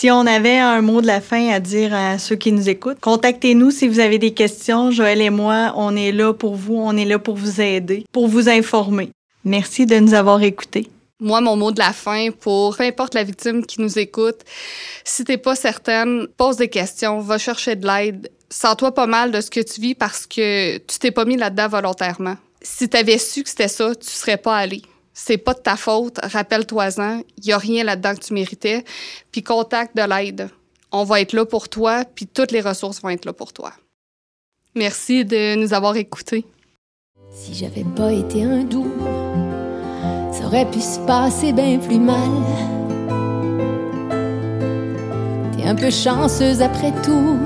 Si 0.00 0.10
on 0.10 0.20
avait 0.20 0.56
un 0.56 0.80
mot 0.80 1.02
de 1.02 1.06
la 1.06 1.20
fin 1.20 1.50
à 1.50 1.60
dire 1.60 1.92
à 1.92 2.18
ceux 2.18 2.34
qui 2.34 2.52
nous 2.52 2.70
écoutent, 2.70 3.00
contactez-nous 3.00 3.70
si 3.70 3.86
vous 3.86 4.00
avez 4.00 4.16
des 4.18 4.32
questions. 4.32 4.90
Joël 4.90 5.20
et 5.20 5.28
moi, 5.28 5.74
on 5.76 5.94
est 5.94 6.10
là 6.10 6.32
pour 6.32 6.54
vous, 6.54 6.74
on 6.74 6.96
est 6.96 7.04
là 7.04 7.18
pour 7.18 7.36
vous 7.36 7.60
aider, 7.60 8.06
pour 8.10 8.26
vous 8.26 8.48
informer. 8.48 9.10
Merci 9.44 9.84
de 9.84 9.98
nous 9.98 10.14
avoir 10.14 10.42
écoutés. 10.42 10.88
Moi, 11.20 11.42
mon 11.42 11.54
mot 11.54 11.70
de 11.70 11.80
la 11.80 11.92
fin 11.92 12.30
pour 12.30 12.78
peu 12.78 12.84
importe 12.84 13.12
la 13.12 13.24
victime 13.24 13.66
qui 13.66 13.82
nous 13.82 13.98
écoute, 13.98 14.38
si 15.04 15.22
t'es 15.22 15.36
pas 15.36 15.54
certaine, 15.54 16.28
pose 16.38 16.56
des 16.56 16.68
questions, 16.68 17.20
va 17.20 17.36
chercher 17.36 17.76
de 17.76 17.86
l'aide. 17.86 18.30
Sens-toi 18.48 18.94
pas 18.94 19.06
mal 19.06 19.30
de 19.30 19.42
ce 19.42 19.50
que 19.50 19.60
tu 19.60 19.82
vis 19.82 19.94
parce 19.94 20.26
que 20.26 20.78
tu 20.78 20.98
t'es 20.98 21.10
pas 21.10 21.26
mis 21.26 21.36
là-dedans 21.36 21.68
volontairement. 21.68 22.38
Si 22.62 22.88
tu 22.88 22.96
avais 22.96 23.18
su 23.18 23.42
que 23.42 23.50
c'était 23.50 23.68
ça, 23.68 23.94
tu 23.94 24.08
serais 24.08 24.38
pas 24.38 24.56
allé. 24.56 24.80
C'est 25.12 25.38
pas 25.38 25.54
de 25.54 25.60
ta 25.60 25.76
faute, 25.76 26.18
rappelle-toi-en, 26.22 27.22
il 27.38 27.46
y 27.46 27.52
a 27.52 27.58
rien 27.58 27.84
là-dedans 27.84 28.14
que 28.14 28.20
tu 28.20 28.32
méritais, 28.32 28.84
puis 29.32 29.42
contacte 29.42 29.96
de 29.96 30.02
l'aide. 30.02 30.50
On 30.92 31.04
va 31.04 31.20
être 31.20 31.32
là 31.32 31.44
pour 31.44 31.68
toi, 31.68 32.04
puis 32.04 32.26
toutes 32.26 32.52
les 32.52 32.60
ressources 32.60 33.02
vont 33.02 33.10
être 33.10 33.24
là 33.24 33.32
pour 33.32 33.52
toi. 33.52 33.72
Merci 34.74 35.24
de 35.24 35.56
nous 35.56 35.74
avoir 35.74 35.96
écoutés. 35.96 36.46
Si 37.32 37.54
j'avais 37.54 37.84
pas 37.84 38.12
été 38.12 38.44
un 38.44 38.64
doux, 38.64 38.92
ça 40.32 40.46
aurait 40.46 40.68
pu 40.70 40.80
se 40.80 40.98
passer 41.00 41.52
bien 41.52 41.78
plus 41.78 41.98
mal. 41.98 42.30
T'es 45.56 45.64
un 45.64 45.74
peu 45.74 45.90
chanceuse 45.90 46.62
après 46.62 46.92
tout, 47.02 47.38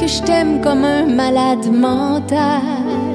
que 0.00 0.06
je 0.06 0.22
t'aime 0.22 0.60
comme 0.60 0.84
un 0.84 1.06
malade 1.06 1.66
mental. 1.66 3.07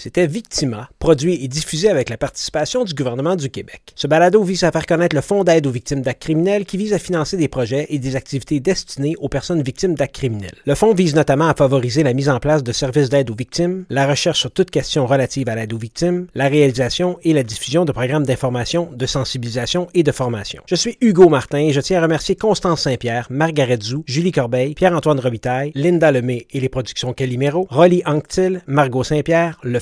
C'était 0.00 0.28
Victima, 0.28 0.88
produit 1.00 1.42
et 1.44 1.48
diffusé 1.48 1.88
avec 1.88 2.08
la 2.08 2.16
participation 2.16 2.84
du 2.84 2.94
gouvernement 2.94 3.34
du 3.34 3.50
Québec. 3.50 3.82
Ce 3.96 4.06
balado 4.06 4.44
vise 4.44 4.62
à 4.62 4.70
faire 4.70 4.86
connaître 4.86 5.16
le 5.16 5.22
Fonds 5.22 5.42
d'aide 5.42 5.66
aux 5.66 5.72
victimes 5.72 6.02
d'actes 6.02 6.22
criminels 6.22 6.66
qui 6.66 6.76
vise 6.76 6.92
à 6.92 7.00
financer 7.00 7.36
des 7.36 7.48
projets 7.48 7.86
et 7.88 7.98
des 7.98 8.14
activités 8.14 8.60
destinées 8.60 9.16
aux 9.18 9.28
personnes 9.28 9.60
victimes 9.60 9.96
d'actes 9.96 10.14
criminels. 10.14 10.54
Le 10.66 10.76
fonds 10.76 10.94
vise 10.94 11.16
notamment 11.16 11.48
à 11.48 11.54
favoriser 11.54 12.04
la 12.04 12.12
mise 12.12 12.28
en 12.28 12.38
place 12.38 12.62
de 12.62 12.70
services 12.70 13.08
d'aide 13.08 13.28
aux 13.28 13.34
victimes, 13.34 13.86
la 13.90 14.06
recherche 14.06 14.38
sur 14.38 14.52
toute 14.52 14.70
question 14.70 15.04
relative 15.04 15.48
à 15.48 15.56
l'aide 15.56 15.72
aux 15.72 15.78
victimes, 15.78 16.28
la 16.36 16.46
réalisation 16.46 17.18
et 17.24 17.32
la 17.32 17.42
diffusion 17.42 17.84
de 17.84 17.90
programmes 17.90 18.24
d'information, 18.24 18.90
de 18.92 19.06
sensibilisation 19.06 19.88
et 19.94 20.04
de 20.04 20.12
formation. 20.12 20.62
Je 20.66 20.76
suis 20.76 20.96
Hugo 21.00 21.28
Martin 21.28 21.58
et 21.58 21.72
je 21.72 21.80
tiens 21.80 21.98
à 21.98 22.02
remercier 22.02 22.36
Constance 22.36 22.82
Saint-Pierre, 22.82 23.26
Margaret 23.30 23.80
Zou, 23.82 24.04
Julie 24.06 24.30
Corbeil, 24.30 24.74
Pierre-Antoine 24.74 25.18
Robitaille, 25.18 25.72
Linda 25.74 26.12
Lemay 26.12 26.46
et 26.52 26.60
les 26.60 26.68
productions 26.68 27.12
Calimero, 27.12 27.66
Rolly 27.68 28.04
Anctil, 28.06 28.62
Margot 28.68 29.02
Saint-Pierre, 29.02 29.58
Le 29.64 29.80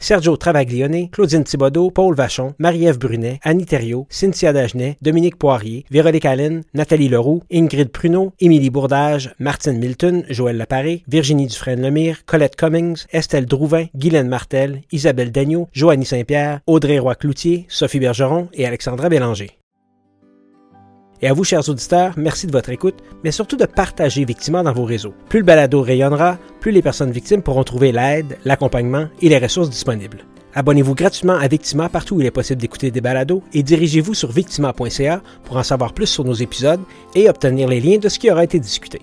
Sergio 0.00 0.36
Travaglione, 0.36 1.10
Claudine 1.10 1.44
Thibodeau, 1.44 1.90
Paul 1.90 2.14
Vachon, 2.14 2.54
Marie-Ève 2.58 2.98
Brunet, 2.98 3.38
Annie 3.42 3.66
Thériault, 3.66 4.06
Cynthia 4.10 4.52
Dagenet, 4.52 4.96
Dominique 5.00 5.36
Poirier, 5.36 5.84
Véronique 5.90 6.24
Allen, 6.24 6.62
Nathalie 6.74 7.08
Leroux, 7.08 7.42
Ingrid 7.52 7.90
Pruneau, 7.90 8.32
Émilie 8.40 8.70
Bourdage, 8.70 9.34
Martine 9.38 9.78
Milton, 9.78 10.24
Joël 10.28 10.56
Laparé, 10.56 11.04
Virginie 11.06 11.46
Dufresne-Lemire, 11.46 12.24
Colette 12.26 12.56
Cummings, 12.56 13.06
Estelle 13.12 13.46
Drouvin, 13.46 13.86
Guylaine 13.94 14.28
Martel, 14.28 14.82
Isabelle 14.90 15.30
Dagneau, 15.30 15.68
Joannie 15.72 16.04
Saint-Pierre, 16.04 16.60
Audrey 16.66 16.98
Roy-Cloutier, 16.98 17.66
Sophie 17.68 18.00
Bergeron 18.00 18.48
et 18.54 18.66
Alexandra 18.66 19.08
Bélanger. 19.08 19.63
Et 21.24 21.28
à 21.28 21.32
vous, 21.32 21.42
chers 21.42 21.66
auditeurs, 21.70 22.12
merci 22.18 22.46
de 22.46 22.52
votre 22.52 22.68
écoute, 22.68 22.96
mais 23.24 23.32
surtout 23.32 23.56
de 23.56 23.64
partager 23.64 24.26
Victima 24.26 24.62
dans 24.62 24.74
vos 24.74 24.84
réseaux. 24.84 25.14
Plus 25.30 25.38
le 25.38 25.46
balado 25.46 25.80
rayonnera, 25.80 26.36
plus 26.60 26.70
les 26.70 26.82
personnes 26.82 27.12
victimes 27.12 27.40
pourront 27.40 27.64
trouver 27.64 27.92
l'aide, 27.92 28.36
l'accompagnement 28.44 29.08
et 29.22 29.30
les 29.30 29.38
ressources 29.38 29.70
disponibles. 29.70 30.26
Abonnez-vous 30.52 30.94
gratuitement 30.94 31.38
à 31.38 31.48
Victima 31.48 31.88
partout 31.88 32.16
où 32.16 32.20
il 32.20 32.26
est 32.26 32.30
possible 32.30 32.60
d'écouter 32.60 32.90
des 32.90 33.00
balados 33.00 33.42
et 33.54 33.62
dirigez-vous 33.62 34.12
sur 34.12 34.32
victima.ca 34.32 35.22
pour 35.44 35.56
en 35.56 35.62
savoir 35.62 35.94
plus 35.94 36.08
sur 36.08 36.24
nos 36.24 36.34
épisodes 36.34 36.82
et 37.14 37.30
obtenir 37.30 37.68
les 37.68 37.80
liens 37.80 37.96
de 37.96 38.10
ce 38.10 38.18
qui 38.18 38.30
aura 38.30 38.44
été 38.44 38.60
discuté. 38.60 39.00